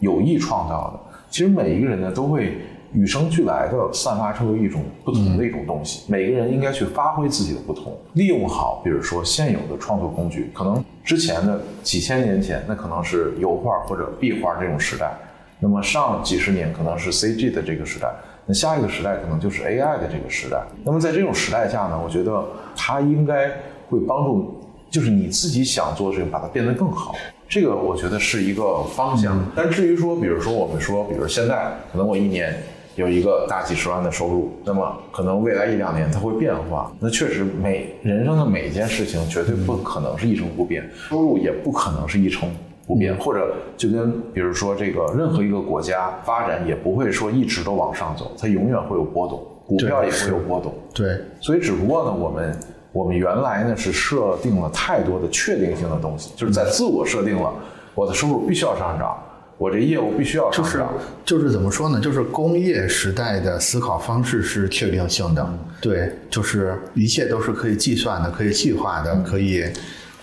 [0.00, 1.16] 有意创造的。
[1.30, 2.58] 其实每一个人呢，都会
[2.94, 6.04] 与生俱来的散发出一种不同的一种东西。
[6.10, 10.50] 每个人应该去发挥自己的不同，利用好，比如说现有的创作工具。
[10.54, 15.12] 可能之前的几千年前，那可能是油画或者壁画这种时代。
[15.60, 18.08] 那么上几十年可能是 CG 的这个时代，
[18.44, 20.62] 那下一个时代可能就是 AI 的这个时代。
[20.84, 22.44] 那么在这种时代下呢，我觉得
[22.76, 23.48] 它应该
[23.88, 27.14] 会帮助，就是你自己想做的事情，把它变得更好。
[27.48, 29.42] 这个我觉得是一个方向。
[29.54, 32.54] 但至于说，比如说我们说，比如现在可能我一年
[32.96, 36.92] 有一个大几十万的收入，那么可能未来一两年它会变化。
[37.00, 42.48] 那确实每人生的每一件事情绝对不可能是一成不变，收入也不可能是一成。
[42.86, 50.74] 不变，或者就跟比如说这个任何一个国家发展也不会说一直都往上走，它永远会有波动，股票也会有波动。
[50.92, 52.58] 对，所以只不过呢，我们
[52.92, 57.50] 我们原来呢是设定了太多的确定性的东西，就是在自我设定了
[57.94, 59.16] 我的收入必须要上涨，
[59.56, 60.92] 我这业务必须要成长。
[61.24, 62.00] 就是就是怎么说呢？
[62.00, 69.64] 就是工业时代的思考方式是确定性的，对，就是一切都是可以计算的，可以计划的，可以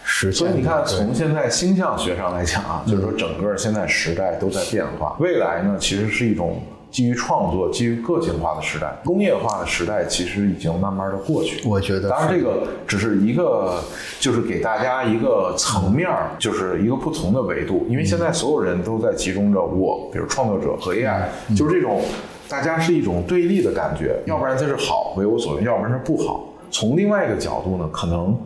[0.03, 0.33] 实现。
[0.33, 5.15] 所以你看，从现在星象学上来讲啊，就是说整个现在时代都在变化。
[5.19, 6.61] 未来呢，其实是一种
[6.91, 8.93] 基于创作、基于个性化的时代。
[9.03, 11.67] 工业化的时代其实已经慢慢的过去。
[11.67, 13.81] 我觉得，当然这个只是一个，
[14.19, 17.87] 就是给大家一个层面，就是一个不同的维度。
[17.89, 21.23] 因为现在所有人都在集中着我，比如创作者和 AI，
[21.55, 22.01] 就是这种
[22.47, 24.15] 大家是一种对立的感觉。
[24.25, 26.43] 要不然它是好，为我所用；要不然是不好。
[26.69, 28.37] 从另外一个角度呢，可能。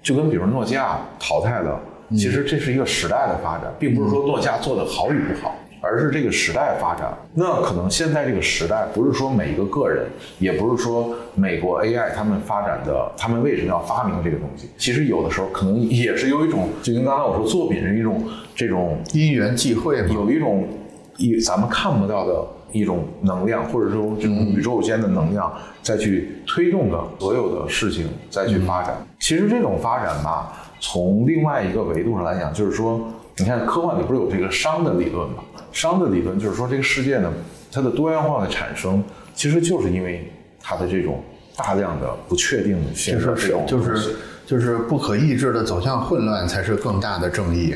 [0.00, 1.78] 就跟比如诺基亚淘汰了，
[2.10, 7.16] 其实这是一个时代的发展，并不是说诺基亚做的好与不好，而是这个时代发展。
[7.34, 10.06] 那可能现在这个时代，不是说每一个个人，
[10.38, 14.68] 也不是说美国 AI 他们发展的，他们为什么要发明这个东西？
[14.76, 18.22] 其实有的时候可能也是有一种，就跟刚才我说作品是一种
[18.54, 20.66] 这种因缘际会，有一种
[21.16, 22.44] 一咱们看不到的。
[22.70, 25.50] 一种能量，或者说这种宇宙间的能量，
[25.80, 28.94] 再去推动的所有的事情再去发展。
[29.18, 33.00] 其实这种发展吧，从另外一个维度上来讲，就是说，
[33.38, 35.36] 你看科幻里不是有这个熵的理论吗？
[35.78, 37.32] 熵的理论就是说，这个世界呢，
[37.70, 39.02] 它的多样化的产生，
[39.34, 40.28] 其实就是因为
[40.60, 41.22] 它的这种
[41.56, 44.16] 大量的不确定性的这种就是。
[44.48, 47.74] 就是不可抑制的走向混乱，才是更大的正义。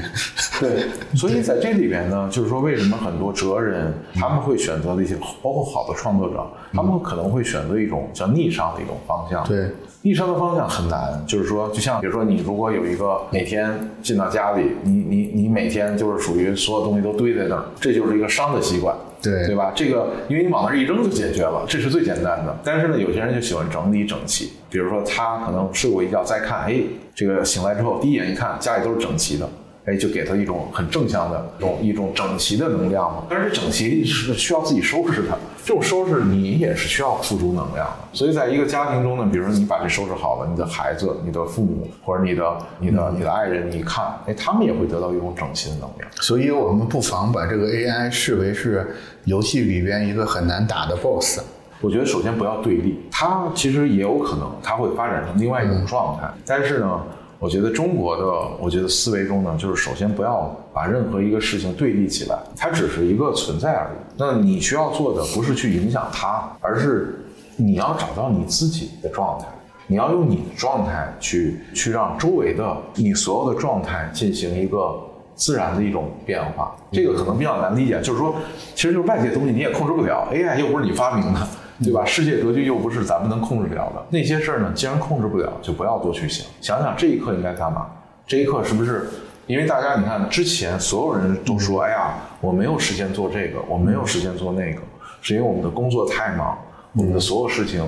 [0.59, 6.43] 对，所以在这里边呢，就是说，为什么很多哲人他们会选择的一些，包括好的创作者，
[6.73, 9.47] 他们可能会选择一种叫逆商的一种方向。
[9.47, 9.71] 对，
[10.03, 18.95] 逆商的方向很难，就是说，就像比如说，你如果有一个每天进到家里，你你你每天就是属于所有东西都堆在那儿，这就是一个商的习惯。
[19.23, 19.71] 对对吧？
[19.73, 22.59] 这个因为你往那儿一扔就解决了，这是最简单的。
[22.65, 24.51] 但是呢，有些人就喜欢整理整齐。
[24.69, 26.81] 比如说他可能睡过一觉，再看，哎，
[27.15, 29.49] 这个醒来之后第一眼一看，家里都是整齐的。
[29.85, 33.25] 哎，就给他一种很正向的、一种一种整齐的能量嘛。
[33.29, 37.97] 但是整齐是需要自己收拾它，这种收拾你也是需要付出能量的。
[38.13, 46.09] 所以在一个家庭中呢，比如说你把这收拾好了，你的孩子、你的父母或者你的、你的、你的爱人，你一看，哎，他们也会得到一种整齐的能量。
[46.21, 48.87] 所以我们不妨把这个 AI 视为是
[49.25, 51.41] 游戏里边一个很难打的 BOSS。
[51.81, 57.03] 我觉得首先不要对立，它其实也有可能它会发展成另外一种状态，但是呢。
[57.43, 58.25] 我觉得中国的，
[58.61, 64.15] 我觉得思维中呢，就是首先不要把任何一个事情对立起来，它只是一个存在而已。
[64.17, 67.27] 那你需要做的不是去影响它，而是
[67.57, 69.47] 你要找到你自己的状态。
[69.89, 74.95] 你要用你的状态去去让周围的你所有的状态进行一个
[75.35, 76.73] 自然的一种变化。
[76.93, 78.37] 这个可能比较难理解，就是说，
[78.77, 81.41] 其实就是外界东西你也控制不了，AI 又不是你发明的，
[81.83, 82.05] 对吧？
[82.05, 84.07] 世界格局又不是咱们能控制了的。
[84.11, 86.47] 那些事儿呢，既然控制不了，就不要多去想。
[86.61, 87.87] 想想这一刻应该干嘛？
[88.27, 89.09] 这一刻是不是？
[89.47, 94.81] 因为大家你看，之前所有人都说，哎呀，我没有时间做这个，我没有时间做那个，
[95.21, 96.57] 是因为我们的工作太忙，
[96.95, 97.83] 我们的所有事情。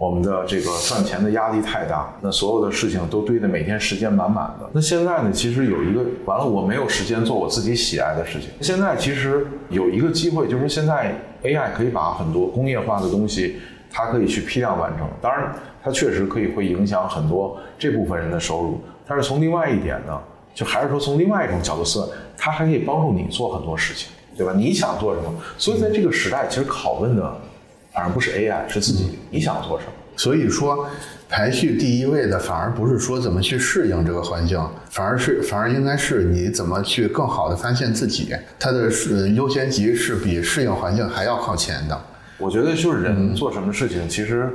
[0.00, 4.70] 我们的这个赚钱的压力太大，那所有的事情都堆得每天时间满满的。
[4.72, 8.48] 那现在呢，其实有一个完了，我没有时间做我自己喜爱的事情。
[8.60, 11.12] 现在其实有一个机会，就是现在
[11.42, 13.60] AI 可以把很多工业化的东西，
[13.90, 15.08] 它可以去批量完成。
[15.20, 18.80] 当然，它确实可以会影响很多这部分人的收入。
[19.06, 20.20] 但是从另外一点呢，
[20.54, 24.52] 就还是说从另外一种角度算，它还可以帮助你做很多事情，对吧？
[24.54, 25.32] 你想做什么？
[25.56, 27.36] 所以在这个时代，其实拷问的。
[27.90, 29.92] 反而不是 AI，是自己你想做什么。
[30.14, 30.86] 所以说，
[31.28, 34.58] 排序第一位的反而不是说怎么去适应这个环境，
[34.90, 38.34] 反而是反而应该是你怎么去更好的发现自己。
[38.58, 42.00] 它的是优先级是比适应环境还要靠前的。
[42.38, 44.48] 我觉得就是人做什么事情，其实，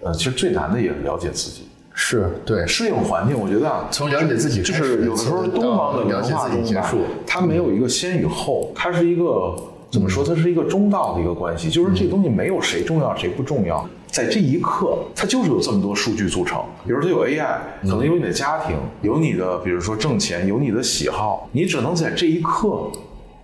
[0.00, 1.68] 呃，其实最难的也是了解自己。
[1.92, 6.90] 是对适应环境，我觉得啊，从了解自己就是有的时候东方的文化中吧，
[7.26, 9.54] 它没有一个先与后，它是一个。
[9.92, 10.24] 怎么说？
[10.24, 16.62] 它是一个中道的一个关系，就是这东西没有谁重要谁不重要，在这一刻，它就是有这么多数据组成。
[16.86, 22.92] 比如说有 AI，可能有你的家庭，有你的，比如说挣钱，有你的喜好，你只能在这一刻，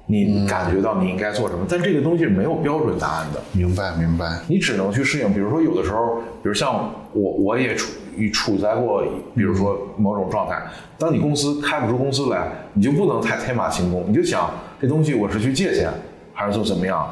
[0.06, 1.66] 你感觉到你应该做什么。
[1.68, 3.42] 但这个东西是没有标准答案的。
[3.50, 4.38] 明白，明白。
[4.46, 5.34] 你只能去适应。
[5.34, 7.90] 比如说有的时候，比如像我，我也处
[8.32, 9.02] 处在过，
[9.34, 10.62] 比如说某种状态。
[10.96, 14.48] 当你公司开不出公司来，你就不能太天马行空，你就想
[14.80, 15.90] 这东西我是去借钱。
[16.32, 17.06] 还是做怎么样？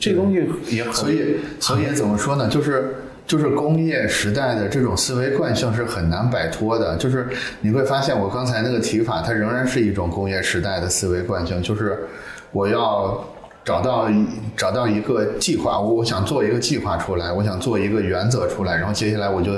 [0.00, 2.48] 这东西也很所以所以怎么说呢？
[2.48, 2.96] 就是
[3.26, 6.96] 就是工业时代的这种思维惯性是很难摆脱的。
[6.96, 7.28] 就是
[7.60, 11.60] 你会发现，我刚才那个提法，它仍然是一种工业时代的思维惯性。
[11.60, 12.06] 就是
[12.52, 13.22] 我要
[13.64, 14.08] 找到
[14.56, 19.52] 找到一个计划，我我想做一个计划出来，我想做一个原则出来，然后接下来我就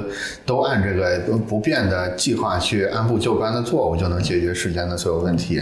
[0.47, 5.61] 都按这个不变的计划去按部就班的做，我就能解决世间的所有问题。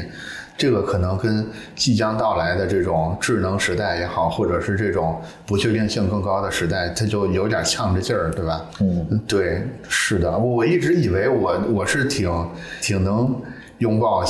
[0.56, 8.64] 这个可能跟即将到来的这种智能时代也好，或者是这种不确定性更高的时代，它就有点呛着劲儿，对吧？
[8.80, 10.38] 嗯，对，是的。
[10.38, 12.50] 我一直以为我我是挺
[12.80, 13.34] 挺能
[13.78, 14.24] 拥抱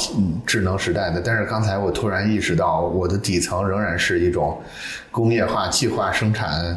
[0.45, 4.61] 智能时代的，但是刚才我突然意识到，我的底层仍然是一种
[5.11, 6.77] 工业化、计划生产，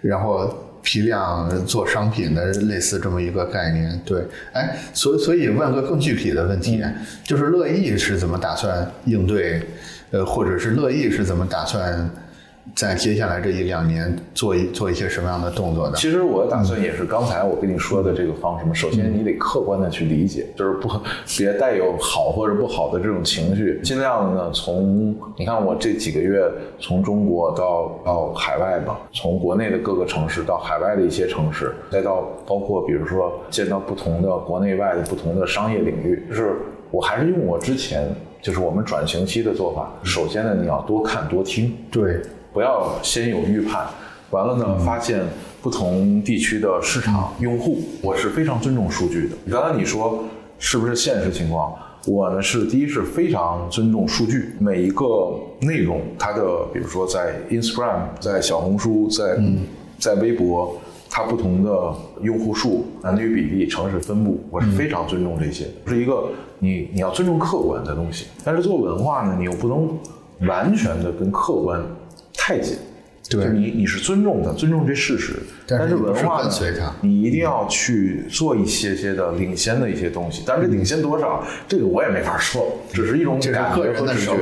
[0.00, 0.52] 然后。
[0.82, 4.22] 批量做商品的类似这么一个概念，对，
[4.52, 6.82] 哎，所所以问个更具体的问题，
[7.24, 9.62] 就是乐意是怎么打算应对，
[10.10, 12.10] 呃，或者是乐意是怎么打算？
[12.74, 15.94] 在接下来这一两年做一做一些什么样的动作呢？
[15.96, 18.72] 其实我打算也是刚才我跟你说的这个方式嘛。
[18.72, 20.88] 首先你得客观的去理解，就是不
[21.36, 26.48] 别带有好或者不好的这种情绪，尽量的呢从你看我这几个月
[26.78, 36.54] 从中国到到海外吧，从国内的各个城市到海外的一些城市，再到包括比如说见到不同的国内外的不同的商业领域，就是
[36.90, 38.08] 我还是用我之前
[38.40, 39.92] 就是我们转型期的做法。
[40.02, 42.20] 首先呢，你要多看多听，对。
[42.52, 43.86] 不要先有预判，
[44.30, 45.22] 完了呢，发现
[45.62, 49.36] 不同地区的市场用户，我是非常尊重数据的。
[49.50, 50.24] 刚才你说
[50.58, 51.74] 是不是现实情况？
[52.06, 55.04] 我呢是第一是非常尊重数据，每一个
[55.60, 56.42] 内容它的，
[56.72, 59.38] 比如说在 Instagram、在小红书、在
[59.98, 60.74] 在微博，
[61.10, 66.30] 它不同的用户数、男女比例、城市分布，我是非常尊重这些的，是一个
[66.60, 68.26] 你你要尊重客观的东西。
[68.42, 69.98] 但是做文化呢，你又不能
[70.48, 71.82] 完全的跟客观。
[72.38, 72.78] 太紧，
[73.28, 75.34] 对，你你是尊重的，尊重这事实，
[75.66, 76.50] 但是文化呢，
[77.02, 84.36] 你一定要去做一些些的领先的一些东西，但是这领先多少，这个我也没法说，只是一种感觉和直觉，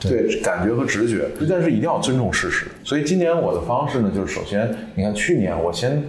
[0.00, 2.66] 对，感觉和直觉，但是一定要尊重事实。
[2.82, 6.02] 所以今年我的方式呢，就是首先，你看去年我先。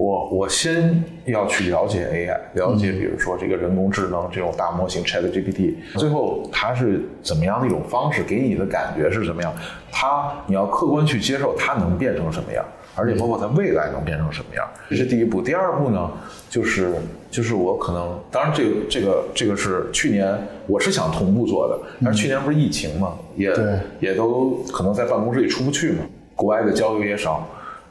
[0.00, 9.52] 我我先要去了解 AI，了解比如说这个人工智能这种大模型 ChatGPT，最后它是怎么样的一种方式，给你的感觉是什么样？
[9.92, 15.42] 它你要客观去接受它能变成什么样，而且包括它未来能变成什么样，这是第一步。
[15.42, 16.10] 第二步呢，
[16.48, 16.94] 就是
[17.30, 20.34] 就是我可能，当然这个这个这个是去年
[20.66, 23.54] 我是想同步做的，但是去年不是疫情嘛，也
[24.00, 27.46] 也都可能在办公室里出不去嘛，国外的交流也少，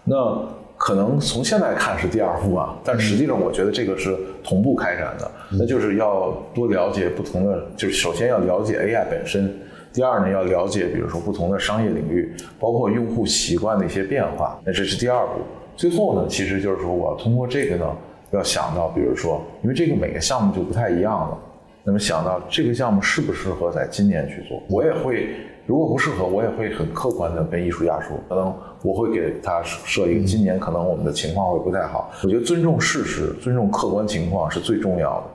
[0.06, 0.58] 那。
[0.80, 9.54] 可能从现在看是第二步啊，但实际上我觉得这个是同步开展的，那就是要多了解不同的，就是首先要了解 AI 本身，
[9.92, 15.34] 第二呢要了解比如说不同的商业领域，包括用户习惯的一些变化，那这是第二步。
[15.76, 17.86] 最后呢，其实就是说我通过这个呢，
[18.32, 21.38] 要想到，比如说，因为这个每个项目就不太一样了，
[21.84, 25.30] 那么想到这个项目适不适合在今年去做，我也会，
[25.70, 28.52] 如果不适合，我也会很客观的跟艺术家说，可能
[28.82, 32.10] 我会给他设一个今年可能我们的情况会不太好。
[32.24, 35.26] 我觉得尊重事实、尊重客观情况是最重要的。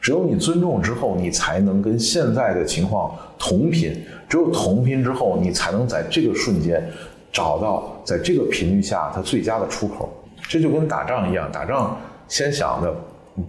[0.00, 4.04] 只有你尊重之后，你才能跟现在的情况同频。
[4.28, 6.84] 只有同频之后，你才能在这个瞬间
[7.30, 10.08] 找到在这个频率下它最佳的出口。
[10.48, 12.92] 这就跟打仗一样，打仗先想的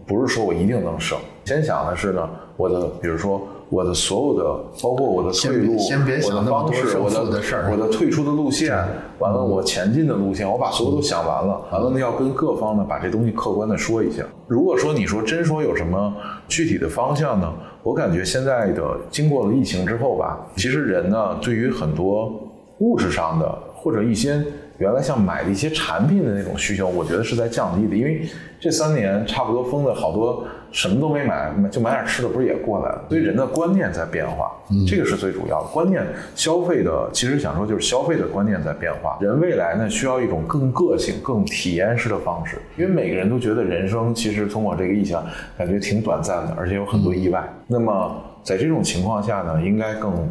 [0.06, 4.44] 不是说我一定能胜，先想的是呢，我的比如说我的所有的，
[4.82, 7.22] 包括我的退路、我的方式、我的
[7.70, 8.74] 我的退出的路线，
[9.20, 14.24] 完了我前进的路线，我把所有都想完了，完了呢要跟各方呢把这东西客观的说一下。
[14.48, 16.14] 如果说你说真说有什么
[16.48, 17.54] 具体的方向呢，
[17.84, 22.32] 我感觉现在的经过了疫情之后吧，其实人呢对于很多
[22.80, 24.42] 物质上的或者一些。
[24.80, 33.06] 原来像买的一些产品的那种需求，我觉得是在降低的，因为这三年差不多封了好多什么都没买，就买点吃的，不是也过来了？
[33.10, 34.52] 所以人的观念在变化，
[34.88, 35.68] 这个是最主要的。
[35.70, 36.06] 观念
[36.36, 39.18] 消费的，其实想说就是消费的观念在变化。
[39.22, 45.26] 人未来呢，需要一种更个性、更体验式的方式，因为每个人都觉得人生其实从我这个意象，
[45.58, 47.44] 感觉挺短暂的，而且有很多意外。
[47.68, 50.30] 那么在这种情况下呢，应该更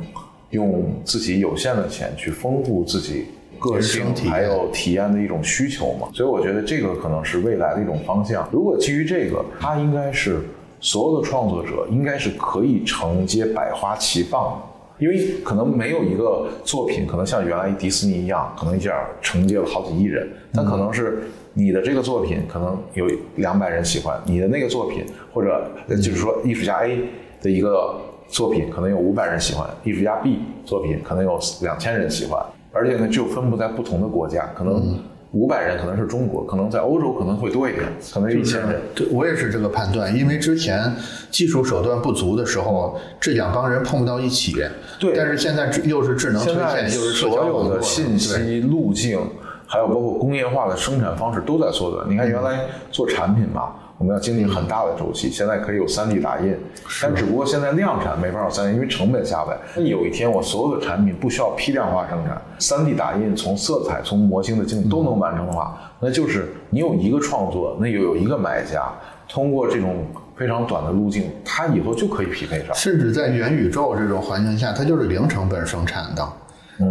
[0.50, 3.26] 用自己有限的钱去丰富自己。
[3.58, 8.48] 个性还有体验的一种需求嘛，所以我觉得这个可能是未来的一种方向。
[8.52, 10.40] 如果基于这个，它应该是
[10.80, 14.54] 所有的创作者应该是可以承接百花齐放
[14.98, 20.28] 的，因为可能没有一个作品可能像原来迪士尼一样，可能一下承接了好几亿人。
[20.52, 26.98] 但可能是你的这个作品可能有两百人喜欢，你的那个作品或者就是说艺术家 A
[27.42, 32.44] 的一个作品可能有五百人喜欢，艺术家 B 作品可能有两千人喜欢。
[32.76, 34.98] 而且呢，就分布在不同的国家，可能
[35.32, 38.80] 五百人可能是中国，可能在欧洲可能会多一点，可能一千人。
[38.94, 40.94] 对我也是这个判断，因为之前
[41.30, 44.54] 技术手段不足的时候，这两帮人碰不到一起。
[45.00, 49.18] 对，但是现在又是智能推荐，又是所有的信息路径，
[49.66, 52.08] 还有包括工业化的生产方式都在缩短。
[52.08, 52.60] 你看原来
[52.92, 53.72] 做产品嘛。
[53.98, 56.54] 我们要经历很大的周期，现在可以有 3D 打印，
[57.00, 59.56] 但只不过现在量产没法有 3D，因为成本下来。
[59.74, 68.86] 那有一天我所有的产品不需要批量化生产，3D 打印从色彩、从模型的精度都能完成的话，那就是你有一个创作，那又有一个买家，
[69.28, 70.04] 通过这种
[70.36, 72.74] 非常短的路径，它以后就可以匹配上。
[72.74, 76.28] 甚至在元宇宙这种环境下，它就是零成本生产的，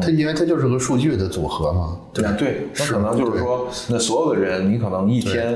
[0.02, 2.00] 它因为它就是个数据的组合嘛。
[2.12, 5.56] 对对，那可能就是说，那所有的人，你可能一天。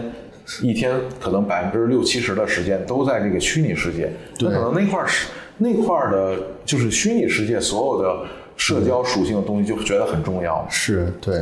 [0.62, 5.28] 一天可能百分之六七十的时间都在这个虚拟世界，那可能那块儿是
[5.58, 8.26] 那块儿的，就是虚拟世界所有的
[8.56, 10.66] 社交属性的东西就觉得很重要。
[10.70, 11.36] 是对，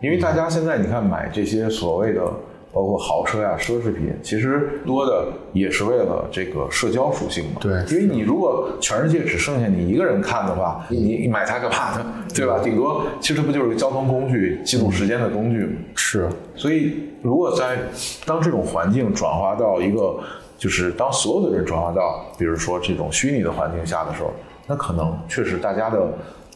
[0.00, 2.22] 因为大家现在你看买这些所谓的
[2.72, 7.60] 包括豪车呀、奢侈品，其实多的也是为了这个社交属性嘛。
[7.60, 12.14] 对，因为你如果全世界只剩下你一个人看的话，你买它干嘛呢？
[12.34, 12.58] 对吧？
[12.62, 15.72] 顶多其实不就是个交通工具、记录时间的工具吗？
[15.94, 17.08] 是，所以。
[17.22, 17.78] 如果在
[18.26, 20.18] 当这种环境转化到一个，
[20.58, 24.32] 就是当所有的人转化到，比如说这种虚拟的环境下的时候，
[24.66, 26.12] 那可能确实大家的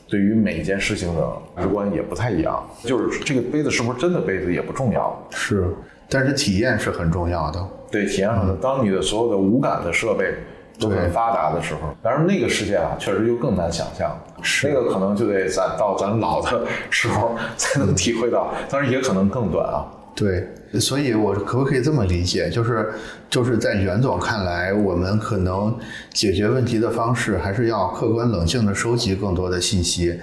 [0.08, 2.68] 对于每一件事情的直观也不太一样。
[2.82, 5.72] 就是这个杯子是不是真的杯子也不重要，是，
[6.08, 7.68] 但是体验是很重要的。
[7.90, 8.54] 对，体验很重要。
[8.56, 10.34] 当你的所有的无感的设备
[10.78, 14.16] 都很发达的时候，当然那个世界啊，确实就更难想象。
[14.42, 19.86] 是，那个可能就得咱到咱老的时候才能体会到，当然也可能更短啊。
[20.14, 20.48] 对，
[20.80, 22.48] 所以我可不可以这么理解？
[22.48, 22.90] 就是，
[23.28, 25.76] 就是在袁总看来，我们可能
[26.12, 30.18] 解决问题的方式，还是要客观冷静的收集更多的信息，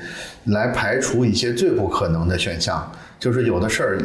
[0.46, 2.92] 来排除一些最不可能的选项。
[3.20, 3.98] 就是有的事儿，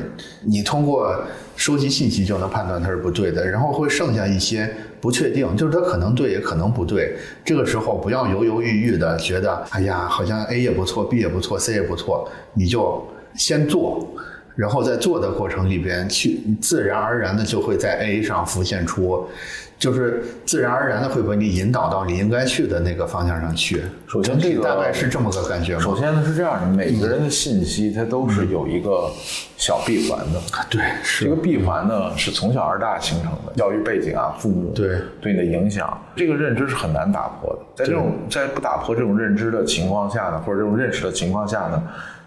[0.45, 1.19] 你通过
[1.59, 7.17] 收集信息就能判断它是不对的，然后会剩下一些不确定，就是它可能对，也可能不对。
[7.45, 13.05] 这个时候不要犹犹豫豫的觉得，哎呀，好像 A 也不错，B 也不错，C 也不错，你就
[13.35, 14.07] 先做。
[14.59, 19.29] 然后在做的过程里边，去自然而然的就会在 A 上浮现出，
[19.79, 23.85] 就是自然而然的会把你引导到你应该去的那个方向上去。
[24.09, 25.79] 首先，这个大概是这么个感觉。
[25.79, 29.09] 首先呢是这样的，每个人的信息它都是有一个
[29.57, 30.41] 小闭环的。
[30.69, 37.61] 对，是这个闭环呢是从小而大形成的，教育背景啊，父母对对你的影响，这个认知是很难打破的。
[37.77, 41.81] 在这种在不打破这种认知的情况下呢，或者这种认识的情况下呢。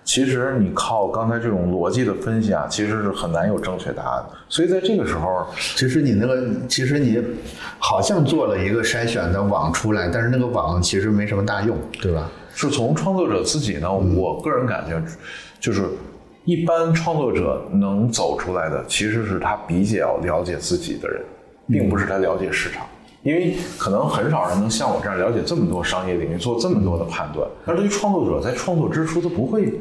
[0.04, 4.38] 其实你靠刚才这种逻辑的分析啊，其实是很难有正确答案的。
[4.50, 5.46] 所以在这个时候，
[5.76, 7.22] 其实你那个，其实你
[7.78, 12.30] 好像做了一个筛选的网出来，但是那个网其实没什么大用，对吧？
[12.54, 15.02] 是从创作者自己呢，我个人感觉
[15.60, 15.84] 就是
[16.44, 21.22] 一般创作者能走出来的，其实是他比较了解自己的人，
[21.70, 22.86] 并不是他了解市场。
[23.24, 27.48] 因为可能很少人能像我这样了解这么多商业领域，做这么多的判断。
[27.64, 29.72] 但对于创作者，在创作之初，他不会。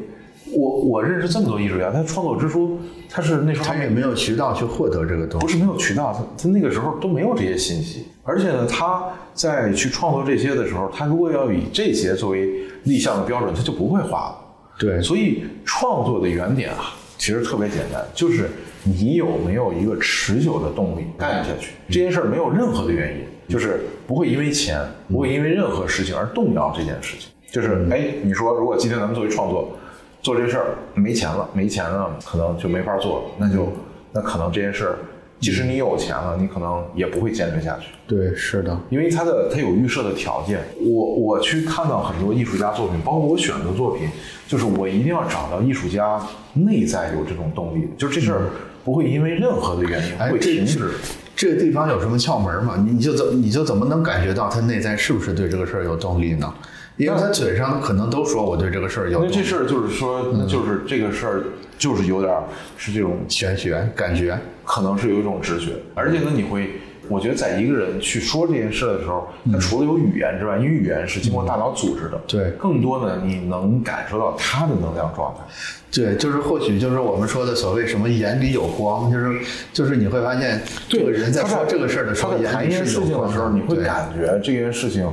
[0.53, 2.79] 我我认识这么多艺术家，他创作之初，
[3.09, 8.05] 他是那时候他也没有渠道去获得这个东西，不是没有渠道，他他那个时候都没有这些信息。
[8.23, 9.05] 而且呢，他
[9.35, 12.49] 在去创作这些的时候，他如果要以这些作为
[12.85, 14.37] 立项的标准，他就不会画了。
[14.79, 18.51] 对，所以创作的原点啊，其实特别简单，就是
[18.85, 21.73] 你有没有一个持久的动力干下去。
[21.89, 27.31] 这件事儿没有任何的原因，就是不会因为钱，不会因为任何事情而动摇这件事情。
[27.51, 29.77] 就是哎，你说如果今天咱们作为创作。
[30.23, 33.31] 做这事儿没钱了，没钱了，可能就没法做。
[33.39, 33.69] 那就
[34.13, 34.97] 那可能这件事儿，
[35.41, 37.87] 即使你有钱了，你可能也不会坚持下去。
[38.07, 40.61] 对，是的，因为它的它有预设的条件。
[40.81, 44.09] 我我去看到很多艺术家作品，包括我选择作品，
[44.47, 46.21] 就是我一定要找到艺术家
[46.53, 48.43] 内在有这种动力，就这事儿
[48.85, 50.91] 不会因为任何的原因会停止。
[51.35, 52.77] 这个地方有什么窍门吗？
[52.85, 56.53] 你你就怎你就怎么能感觉到他内在是不是对这个事儿有动力呢？
[57.01, 61.43] 因为他嘴上可能都说我对这个事儿有，那这事儿就是说，那就是这个事儿
[61.79, 62.37] 就是有点
[62.77, 66.73] 是这种玄学感觉，可能是有一种直觉，而且呢，你会，
[67.09, 75.41] 我觉得在一个人去说这件事的时候，他除了有语言之外，因为语言是经过大脑组织的，对，更多的你能感受到他的能量状态，
[75.91, 79.41] 对，就是或许就是我们说的所谓什么眼里有光，就是
[79.73, 85.11] 就是你会发现这个人在说这个事儿的时候，谈一件事情的时候，你会感觉这件事情。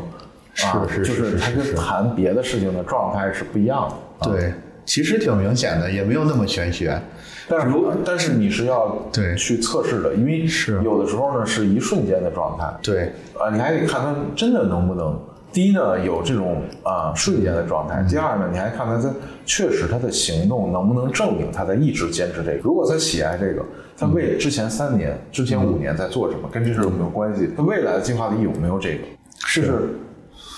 [0.57, 3.87] 是是是，他跟谈别的事情的状态是不一样
[4.19, 4.31] 的。
[4.31, 4.51] 对，
[4.85, 6.99] 其实挺明显的，也没有那么玄学。
[7.47, 12.65] 但是如，但是你是要对去测试的，因为是有的时候呢是一瞬间的状态。
[12.81, 15.17] 对啊，你还得看他真的能不能。
[15.53, 19.09] 第一呢，有这种啊瞬间的状态；第二呢，你还看他在
[19.45, 22.57] 确实他的行动能不能证明他在一直坚持这个。
[22.63, 23.63] 如果他喜爱这个，
[23.97, 27.49] 他为之前三年、之前五年在做什么，跟这事有没有关系？
[27.55, 29.03] 他未来的计划里有没有这个？
[29.45, 29.89] 是。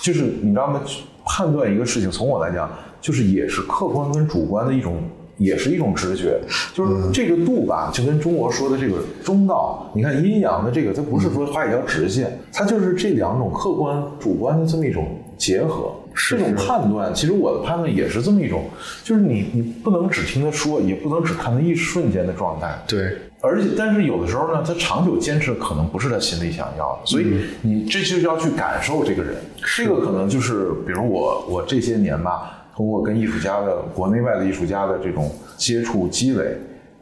[0.02, 0.82] 就是你知道吗？
[1.26, 2.68] 判断一个事情，从我来讲，
[3.00, 4.96] 就是也是客观跟主观的一种，
[5.38, 6.40] 也是一种直觉。
[6.74, 15.08] 就是这个度吧，就跟中国说的这个中道，你看阴阳的这个，它不是说画一条直线，它就是这两种客观主观的这么一种
[15.38, 15.94] 结合。
[16.16, 18.66] 这种判断，其实我的判断也是这么一种，
[19.04, 22.78] 就是你你不能只听他说，也不能只看他一瞬间的状态。
[22.88, 23.16] 对。
[23.42, 29.36] 而且，但是有的时候呢，他长久坚持可能不是他心里想要的，所以你这就要去感受这个人。
[29.78, 36.58] 这个可能就是，比如我我这些年吧，通过跟艺术家的国内外的艺术家的这种接触积累，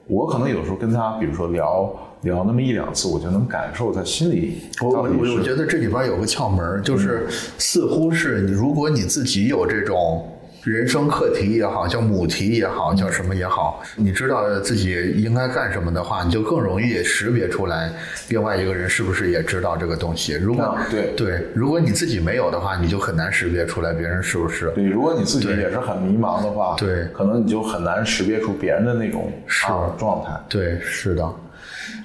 [0.06, 1.92] 我可能有时候跟他，比如说聊
[2.22, 4.62] 聊那么一两次，我就能感受他心里。
[4.82, 7.28] 我我我觉得这里边有个窍门，就是
[7.58, 10.24] 似乎是你，如果你自己有这种。
[10.64, 17.90] 人生课题也好，叫母题也好，叫什么也好，你知道自己应该干什么的话，你就更容易识别出来
[18.28, 20.34] 另外一个人是不是也知道这个东西。
[20.34, 24.70] 如果对对，如果你自己没有的话，你就很难识别出来别人是不是。
[24.76, 29.68] 对，如果你自己也是很迷茫的话，对，可能你就很难识别出别人的那种是
[29.98, 30.32] 状态。
[30.50, 31.34] 对，是的，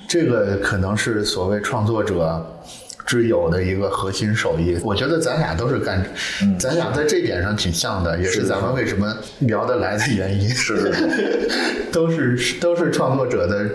[0.08, 2.46] 这个可能是所谓创作者。
[3.04, 6.04] 之友的一个核心手艺，我觉得咱俩都是干，
[6.58, 10.48] 咱俩在这点上挺像的，也是咱们为什么聊得来的原因。
[10.48, 10.92] 是，
[11.92, 13.68] 都是都是创作者的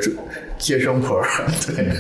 [0.58, 1.22] 接生婆。
[1.68, 1.92] 对，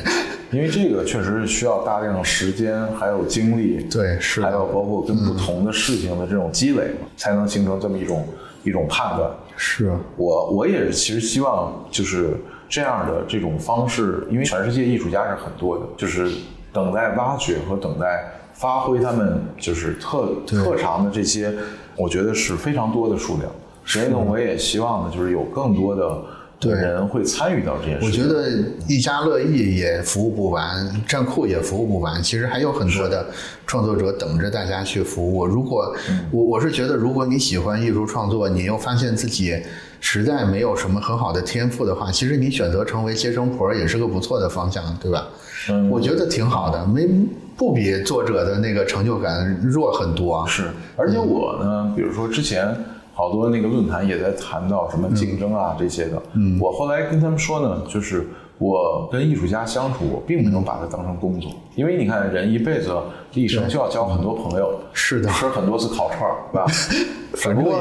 [0.52, 8.28] 因为这个确实是需要大量时间，还有精力，对，是，还有包括跟不同的事情的这种积累，才能形成这么一种
[8.64, 9.30] 一种判断。
[9.58, 12.36] 是我我也，其实希望就是
[12.70, 16.32] 这样的这种方式，因为全世界艺术家是很多的，就是。
[16.78, 21.52] 等待挖掘和等待发挥他们就是特特长的这些，
[21.96, 23.52] 我觉得是非常多的数量。
[23.84, 26.22] 所以呢，我也希望呢，就是有更多的
[26.60, 28.06] 对人会参与到这件事。
[28.06, 28.48] 我觉得
[28.88, 32.22] 一家乐意也服务不完，站库也服务不完。
[32.22, 33.26] 其实还有很多的
[33.66, 35.48] 创作者等着大家去服务。
[35.48, 35.96] 如果
[36.32, 39.60] 我我是觉得，如果你喜欢艺术创作，你又发现自己
[40.00, 45.28] 实在没有什么很好的天赋的话，其实你选择成为接生婆也是个不错的方向，对吧？
[45.70, 47.08] 嗯，我觉得挺好的，没
[47.56, 50.46] 不比作者的那个成就感弱很多。
[50.48, 52.76] 是，而且我呢，比如说之前
[53.14, 56.22] 好多那个论坛也在谈到什么竞争啊这些的。
[56.34, 58.28] 嗯，我后来跟他们说呢，就是
[58.60, 62.92] 我跟艺术家相处，我并没有把它当成工作，因为你看人一辈子
[63.34, 66.66] 一生就要交很多朋友，是的，吃很多次烤串儿，是吧？
[67.38, 67.72] 反正也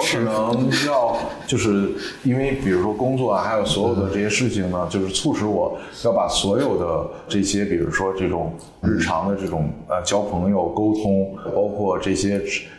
[0.00, 0.36] 是要。
[0.38, 1.16] 我可能要
[1.48, 1.90] 就是
[2.22, 12.38] 因为比如说工作啊，还有所有的这些事情呢，就是促使我要把所有的这些，比如说这种日常的这种呃交朋友、沟通，包括这些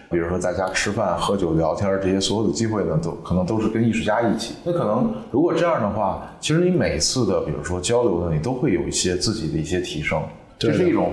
[0.09, 4.53] 比如说在家吃饭、喝酒、聊天这些所有的机会呢，都可能都是跟艺术家一起。
[4.63, 10.23] 那可能如果这样的话，其实你每次的比如说交流呢，你都会有一些自己的一些提升。
[10.61, 11.11] 这是一种，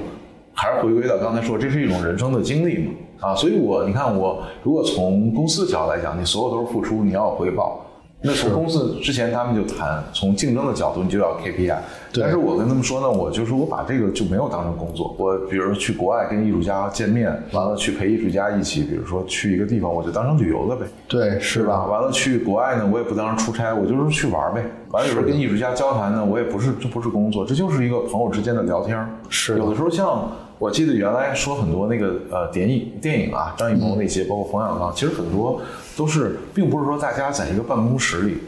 [0.52, 2.92] 还是回归到刚才说，这是一种人生的经历嘛？
[3.20, 7.84] 啊，所以我你看我如果从公司角度来讲，你所有都是付出，你要有回报。
[8.20, 11.78] 那从公司之前他们就谈，从竞争的角度你就要 KPI。
[12.14, 15.14] 但是我跟他们说呢，我就是我把这个就没有当成工作。
[15.16, 20.84] 我比如说去国外跟艺术家见面，完了去陪艺术家一起，比如说去一个地方，我就当成旅游了呗。
[21.06, 21.84] 对，是吧？
[21.84, 24.64] 完了去国外呢，我也不当成出差，我就是去玩呗。
[24.90, 28.98] 完了有时候跟艺术家交谈呢，我也不是这不是工作，这就是一个朋友之间的聊天。
[29.28, 30.28] 是有的时候像
[30.58, 35.60] 我记得原来说很多那个呃电影电影啊，张艺谋那些，包括冯小刚，其实很多
[35.96, 38.38] 都是并不是说大家在一个办公室里。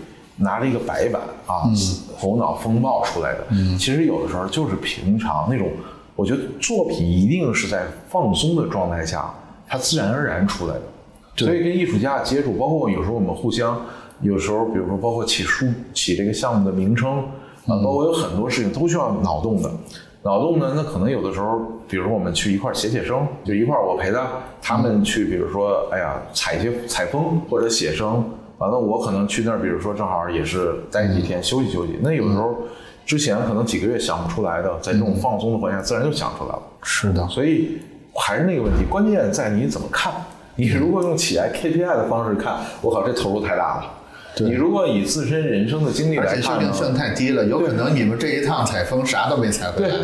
[0.43, 1.69] 拿着一个白板啊，
[2.19, 3.47] 头脑风暴出来的。
[3.79, 5.69] 其实有的时候就是平常那种，
[6.17, 9.31] 我觉得作品一定是在放松的状态下，
[9.69, 10.81] 它自然而然出来的。
[11.37, 13.83] 所以跟艺术家接触，包括有时候我们互相，
[14.23, 17.19] 有时候比如说包括起书起这个项目的名称
[17.67, 19.71] 啊，包括有很多事情都需要脑洞的。
[20.23, 24.27] 脑洞呢，那可能有的时候，比如说我们去一块写写生，就一块我陪他，
[24.61, 28.25] 他们去比如说哎呀采一些采风或者写生。
[28.59, 31.99] 完了，我可能去那儿，比如说正好也是待几天休息休息。
[32.03, 32.55] 那有时候
[33.07, 36.63] 之前可能几个月想不出来的，在这种放松的环境下，自然就想出来了。
[36.83, 37.79] 是的，所以
[38.15, 40.13] 还是那个问题，关键在你怎么看。
[40.57, 43.85] 你如果用企业 KPI 的方式看，我靠，这投入太大了。
[44.39, 46.73] 你如果以自身人生的经历来看呢？
[46.73, 49.95] 算太低了，有可能你们这一趟采风啥都没采回来。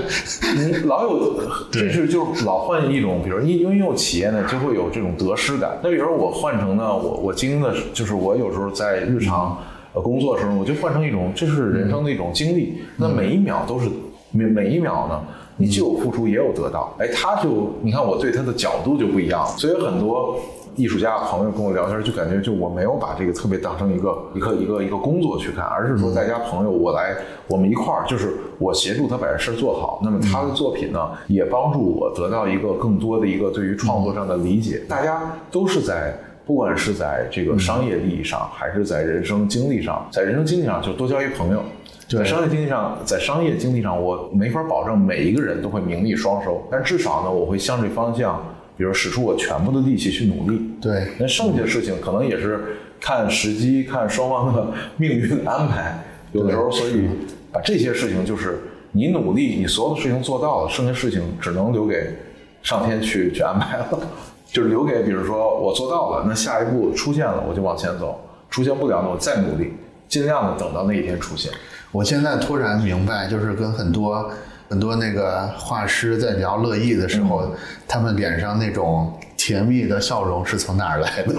[0.57, 1.41] 你老有，
[1.71, 5.79] 这是就老换一种，比如因因为有企业呢，就会有这种得失感。
[5.83, 9.57] 那比如说我换成呢，我我经营的就是我有时候在日常
[9.95, 12.79] 呃工作的时候，我就换成一种，这是人生的一种经历。
[12.97, 13.89] 那每一秒都是
[14.33, 15.23] 每每一秒呢，
[15.57, 16.95] 你既有付出也有得到。
[16.99, 20.39] 哎，他就你看我对他的角度就不一样，所以很多。
[20.77, 27.17] 艺术家朋友跟我聊天，就感觉就我没有把这个特别当成一个一个一个一个工作去看，而是说大家朋友我来
[27.49, 30.01] 我们一块儿，就是我协助他把这事儿做好。
[30.05, 34.83] 那么他的作品呢，也帮助我得到一个更多的一个对于创作上的理解。
[34.87, 41.63] 大家都是在不管是在这个商业利益上，还是在人生经历上，在人生经历上就多交一朋友。
[42.09, 48.41] 在商业经济上，在商业经济上，我没法保证每一个人都会名利双收，但至少呢，我会向这方向。
[48.77, 54.67] 比如使出我全部的力气去努力，对，那剩下的事情可能也是看时机，看双方的
[54.99, 56.05] 命运安排。
[56.33, 57.09] 有的时候，所以
[57.51, 58.61] 把这些事情就是
[58.93, 62.15] 你努力，你所有的事情做到了，剩下事情只能留给
[62.63, 63.89] 上天去去安排了。
[64.53, 68.21] 就是留给，比如说我做到了，那下一步出现了，我就往前走；
[68.51, 69.73] 出现不了，那我再努力，
[70.09, 71.51] 尽量的等到那一天出现。
[71.93, 74.31] 我现在突然明白，就是跟很多。
[74.69, 77.55] 很多那个画师在聊乐意的时候，
[77.87, 81.33] 他们脸上那种甜蜜的笑容是从哪儿来的？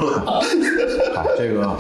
[1.38, 1.78] 这个，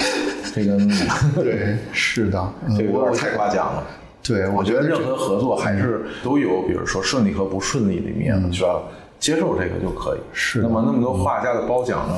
[0.54, 0.78] 这个，
[1.42, 3.84] 对，是的，这个有点太夸奖了。
[4.22, 8.84] 对，我觉得任何合作还是都有，比如说顺利和不顺利的一面，需要
[9.18, 10.20] 接受这个就可以。
[10.34, 10.60] 是。
[10.60, 12.16] 那么那么多画家的褒奖呢？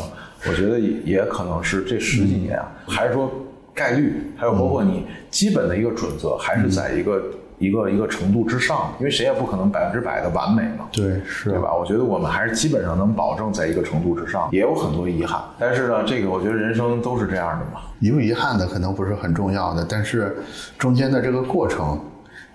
[0.47, 3.31] 我觉得也也可能是这十几年啊，还是说
[3.76, 7.22] 概率，还有包括你基本的一个准则，还是在一个。
[7.60, 10.88] 一个一个程度之上，因为谁也不可能百分之百的完美嘛。
[10.94, 11.76] 对，是，对吧？
[11.76, 15.41] 我觉得我们还是基本上能保证在一个程度之上，也有很多遗憾。
[15.60, 17.81] 但是呢，这个我觉得人生都是这样的嘛。
[17.99, 20.38] 有遗憾的可能不是很重要的，但是
[20.77, 21.99] 中间的这个过程，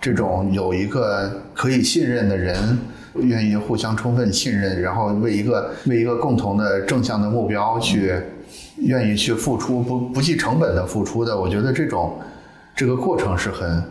[0.01, 2.79] 这种有一个可以信任的人，
[3.13, 8.11] 愿意互相充分信任，然后为一个为一个共同的正向的目标去，
[8.77, 12.17] 愿意去付出不不计成本的付出的，我觉得这种
[12.75, 13.83] 这个过程是很。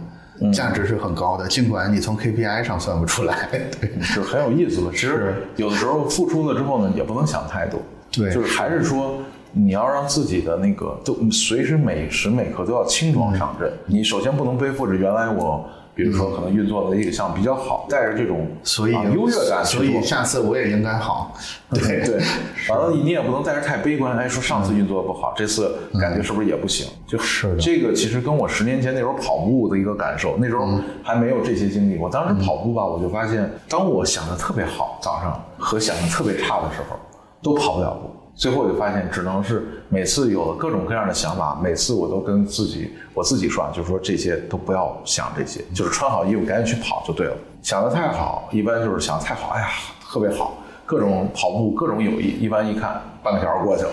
[0.53, 4.91] 价值是很高的，尽管你从 KPI 上算不出来，对，是很有意思的。
[4.91, 7.81] 其实有的时候付出了之后呢，也不能想太多，
[8.11, 9.19] 对，就是还是说
[9.53, 13.73] 你要让自己的那个都随时每时每刻都要轻装上阵。
[13.87, 15.69] 你首先不能背负着原来我。
[15.95, 21.37] 比如说，可能运作的一个项目比较好，带着这种所以优越感，所以下次我也应该好。
[21.71, 22.21] 对对，
[22.69, 26.87] 完了你也不能带着太悲观，哎，说上次运作的不好，这次感觉是不是也不行？
[27.07, 30.67] 就是这个，其实跟我十年前那时候跑步的一个感受，那时候
[31.03, 31.97] 还没有这些经历。
[31.97, 36.97] 我当时跑步吧，我就发现，当我想的特别好，早上和想的特别差的时候，
[37.41, 38.11] 都跑不了步。
[38.37, 47.37] 最后就发现，只能是每次有了各种各样的想法，每次我都跟自己，我自己说，就是说这些都不要想这些，就是穿好衣服赶紧去跑就对了。
[47.63, 49.69] 想的太好，一般就是想太好，哎呀，
[50.11, 53.91] 特别好，各种跑步，各种友谊，一般一看半个小时过去了。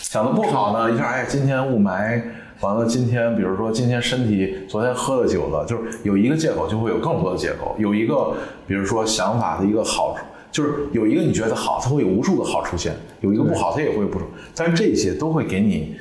[0.00, 2.22] 想的不好呢，一看，哎，今天雾霾，
[2.60, 8.32] 完了，今天比如说今天身体昨天喝了酒了，就是有一个借口就会有更多的借口，有一个
[8.66, 10.24] 比如说想法的一个好处。
[10.52, 12.92] 就是有一个你觉得好，它会有无数个好出现；
[13.22, 14.26] 有一个不好，它也会有不少。
[14.54, 15.96] 但是这些都会给你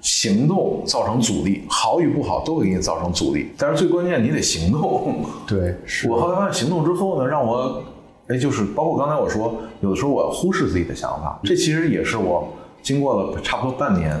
[0.00, 3.50] 行动造成阻力，好与不好都会给你造成阻力。
[3.56, 5.24] 但是最关键，你得行动。
[5.46, 7.80] 对， 是我后来发现行动之后呢，让我
[8.26, 12.52] 哎，就是包括刚才我说，有的时候我要忽视自己的想法，这其实也是我
[12.82, 14.20] 经过了差不多半年，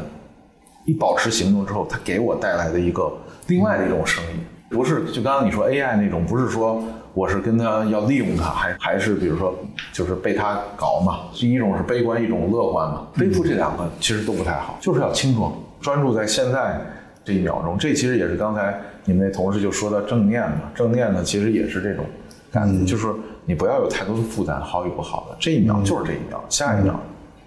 [0.84, 3.12] 一保持行动之后，它给我带来的一个
[3.48, 4.40] 另外的一种声音。
[4.72, 6.82] 不是，就刚刚你说 AI 那种，不是说
[7.14, 9.54] 我是跟他要利用他，还还是比如说
[9.92, 11.20] 就是被他搞嘛？
[11.34, 13.06] 一种是悲观，一种乐观嘛。
[13.14, 16.80] 背负这两个其实都不太好，就是要轻装，专注在现在
[17.24, 17.76] 这一秒钟。
[17.76, 20.62] 这其实也是刚才你们那同事就说到正念嘛。
[20.74, 22.04] 正念呢，其实也是这种，
[22.50, 23.06] 感觉，就是
[23.44, 26.98] 你不要有太多的负担，好与不好的，这一秒就是这一秒，下一秒。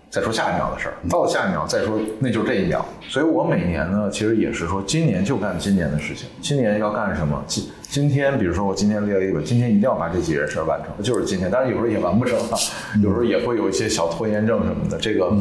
[0.10, 2.86] 再说下一秒的事儿，到了下一秒再说，那就是这一秒。
[3.10, 6.27] 所以我每年呢，其实也是说，今年就干今年的事情。
[6.41, 7.44] 今年要干什么？
[7.48, 11.52] 今今天，比如说我今天列了一个，今天一定要把这几件事完成，就是今天。
[11.52, 12.40] 当然有时候也完不成，
[13.02, 14.98] 有时候也会有一些小拖延症什么的。
[14.98, 15.32] 这个，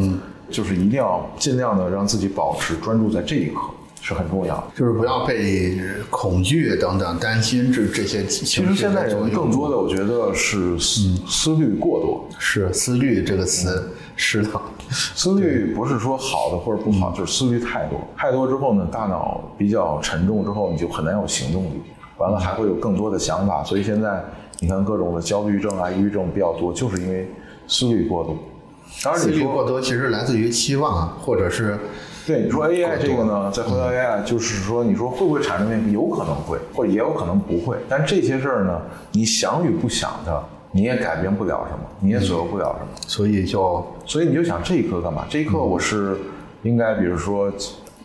[0.50, 3.60] 就是一定要尽量的让自己保持专注在这一刻。
[4.06, 5.78] 是很重要的，就是不要被
[6.10, 8.22] 恐惧等等担心这这些。
[8.26, 12.28] 其实现在人更多的，我觉得是思思虑过多。
[12.38, 14.48] 是思虑这个词是的，
[14.90, 17.98] 思虑不是说好的或者不好，就是思虑太多。
[18.16, 21.82] 太多之后呢，大脑比较沉重之后，你就很难有行动力。
[22.16, 23.64] 完了还会有更多的想法。
[23.64, 24.24] 所以现在
[24.60, 27.28] 你看各种的焦虑症啊、抑郁症比较多，就是因为
[27.66, 28.36] 思虑过度。
[29.02, 31.78] 当然，思虑过多其实来自于期望，或者是。
[32.26, 35.92] 对你说 AI 这个呢，再回到 AI，就是说，你说会不会产生？
[35.92, 37.76] 有可能会，或者也有可能不会。
[37.86, 38.80] 但这些事儿呢，
[39.12, 40.42] 你想与不想的，
[40.76, 42.88] 你也改变不了什么，你也左右不了什么。
[43.06, 45.24] 所以就，所以你就想这一刻干嘛？
[45.30, 46.18] 这一刻我是
[46.64, 47.48] 应该，比如说，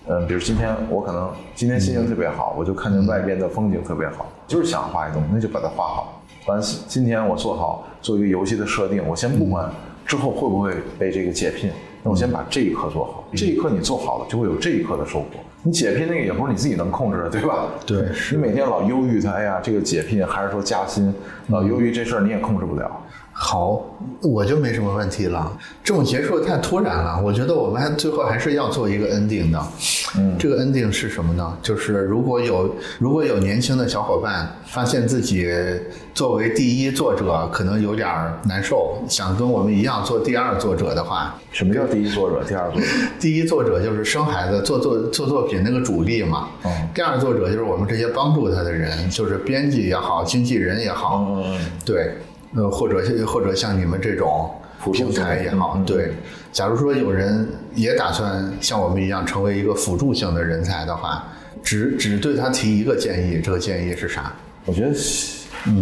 [0.08, 6.22] 嗯，比如今天我可能今天心情特别好，我就看见外边的风景特别好，就是想画一东西，那就把它画好。
[6.46, 9.68] 完，今天我做好做一个游戏的设定，我先不管
[10.06, 11.72] 之后会不会被这个解聘。
[12.04, 15.26] 那我先把这一刻做好，这一刻你做好了，就会有这一刻的收获。
[15.64, 17.68] 你解聘那个也不是你自己能控制的，对吧？
[17.86, 21.14] 对，你每天老忧郁他，哎呀，这个解聘还是说加薪，
[21.48, 22.90] 老忧郁这事儿你也控制不了。
[23.42, 23.82] 好，
[24.22, 25.50] 我就没什么问题了。
[25.82, 29.68] 这种结束太突然了，我觉得我们还最后还是要做一个 ending 的。
[30.18, 31.58] 嗯，这个 ending 是什么呢？
[31.62, 35.50] 就是如果有如果有年轻的小伙伴发现自己
[36.14, 38.10] 作为第一作者可能有点
[38.44, 42.44] 难受，想跟我们一样做第二作者的话，什么叫第一作者？
[42.46, 42.88] 第二作者？
[43.22, 46.50] 第一作者就是生孩子做做做作品那个主力嘛。
[46.66, 46.72] 嗯。
[46.94, 51.26] 第二作者就是我们这些帮助他的人，就是编辑也好，经纪人也好。
[51.30, 51.72] 嗯嗯嗯。
[51.86, 52.18] 对。
[52.56, 54.50] 呃，或者或者像你们这种
[54.94, 56.14] 平台也好，对。
[56.52, 61.28] 假如说有人也打算像我们一样成为一个辅助性的人才的话，
[61.62, 64.34] 只只对他提一个建议，这个建议是啥？
[64.66, 64.94] 我觉得，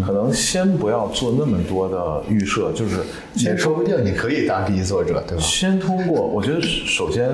[0.05, 2.97] 可能先不要做那么多的预设，就是
[3.35, 5.43] 先说不定你可以当第一作者，对吧？
[5.43, 7.29] 先通过，我觉得首先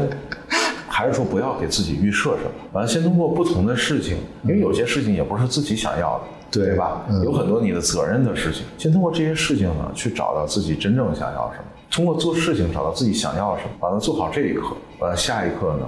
[0.87, 6.25] 还是说不要给自己预设什么，完了先通过不同的事情，因为有些事情也不是自己想要的。
[6.53, 7.01] 对吧？
[7.23, 11.65] 有很多你的责任的事情，先通过这些事情呢，去找到自己真正想要什么。
[11.91, 15.85] 通过做事情找到自己想要什么，把它做好这一刻，完了下一刻呢，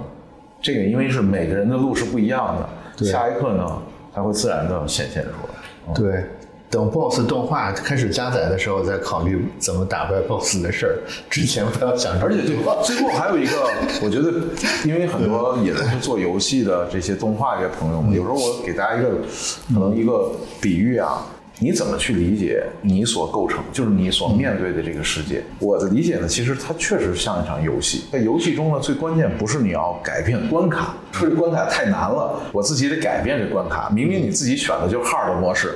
[0.60, 2.56] 这个因为是每个人的路是不一样
[2.96, 3.82] 的，下一刻呢，
[4.12, 5.94] 它会自然的显现出来。
[5.94, 6.24] 对。
[6.68, 10.98] 等 BOSS 动画开始加载的时候，再考虑怎么打败 BOSS 的事儿。
[11.30, 12.20] 之前不要想。
[12.20, 13.52] 而且最最后还有一个，
[14.02, 14.32] 我觉得，
[14.84, 19.10] 因为很多也都是做游戏的这些动画这些朋友们，有时候我给大家一个
[19.72, 21.24] 可能一个比喻啊，
[21.60, 25.44] 你怎么去理解你所构成，就是你所面对的这个世界？
[25.60, 28.06] 我的理解呢，其实它确实像一场游戏。
[28.10, 33.88] 在游戏中呢，最关键不是你要改变关卡，说这关卡太难了，我自己得改变这关卡。
[33.94, 35.74] 明明你自己选的就是 hard 模式。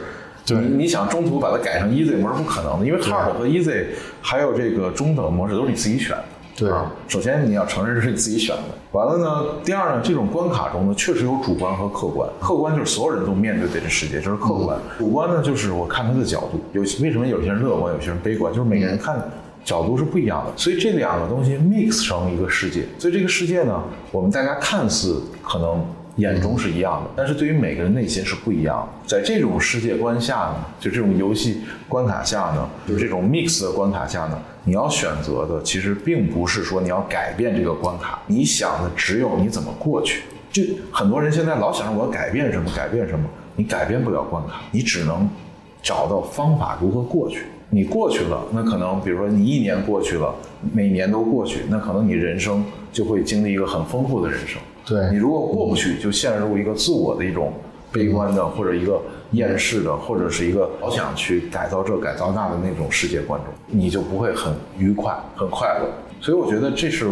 [0.59, 3.85] 你你想中途把它改成 easy 模式不可能的，因为 hard 和 easy
[4.21, 6.25] 还有这个中等模式都是你自己选的。
[6.57, 6.71] 对，
[7.09, 8.63] 首先你要承认这是你自己选的。
[8.93, 12.29] 完了呢，第二呢，这种关卡中呢确实有主观和客观。
[12.39, 14.77] 客观就是所有人都面对的这世界，这是客观。
[14.99, 19.17] 主观呢就是我看他的角度，有为什么有些人乐观，有些人悲观，就是每个人看
[19.65, 20.53] 角度是不一样的。
[20.55, 22.85] 所以这两个东西 mix 成一个世界。
[22.99, 23.83] 所以这个世界呢，
[24.13, 25.83] 我们大家看似可能。
[26.17, 29.09] 眼中是一样的，但是对于每个人内心是不一样的。
[29.09, 40.23] 在这种世界观下呢，就这种游戏关卡下呢，就这种 mix 的关卡下呢，你要选择的其实并不是说你要改变这个关卡，你想的只有你怎么过去。
[40.53, 43.25] 就很多人现在老想着我要改变什么，改变什么，
[43.57, 45.29] 你改变不了关卡，你只能
[45.83, 47.45] 找到方法如何过去。
[47.73, 50.35] 你过去了，那可能比如说你一年过去了，
[50.73, 54.61] 每年都过去，那可能你人生就会经历一个很丰富的人生。
[54.91, 57.53] 对你如果过不去，就陷入一个自我的一种
[57.93, 59.01] 悲观的或者一个
[59.31, 65.89] 厌世的，或者是一个老想去改造这改造那的那种世界观中，你就不会很愉快、很快乐。
[66.21, 67.09] 所以我觉得这是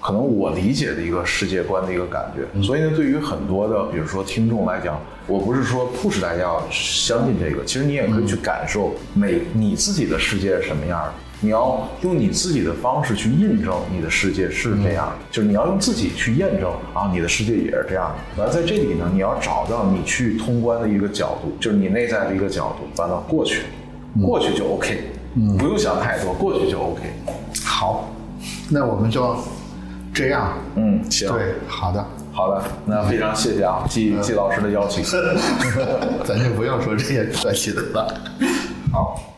[0.00, 2.62] 可能我理解的一个世界观的一个感觉。
[2.62, 11.12] 所以呢，对于很多的比如说听众来讲，我不是说促使大家要相信这个，其实你也可以去感受每你自己的世界是什么样的。
[11.42, 18.42] 你要用你自己的方式去印证你的世界是这样的，就是你要用自己去验证啊，你的世界也是这样的。
[18.42, 23.62] 完在这里呢，你要找到你去通关的一个角度，就是你内在的一个角度，完了过去，
[24.22, 25.02] 过去就 OK，
[25.58, 27.00] 不用想太多，过去就 OK。
[27.64, 28.10] 好，
[28.68, 29.34] 那我们就
[30.12, 30.52] 这样。
[30.74, 35.02] 嗯，行，对，好的，好的，那非常谢谢啊，季季老师的邀请，
[36.22, 38.14] 咱就不要说这些客气的了。
[38.92, 39.29] 好。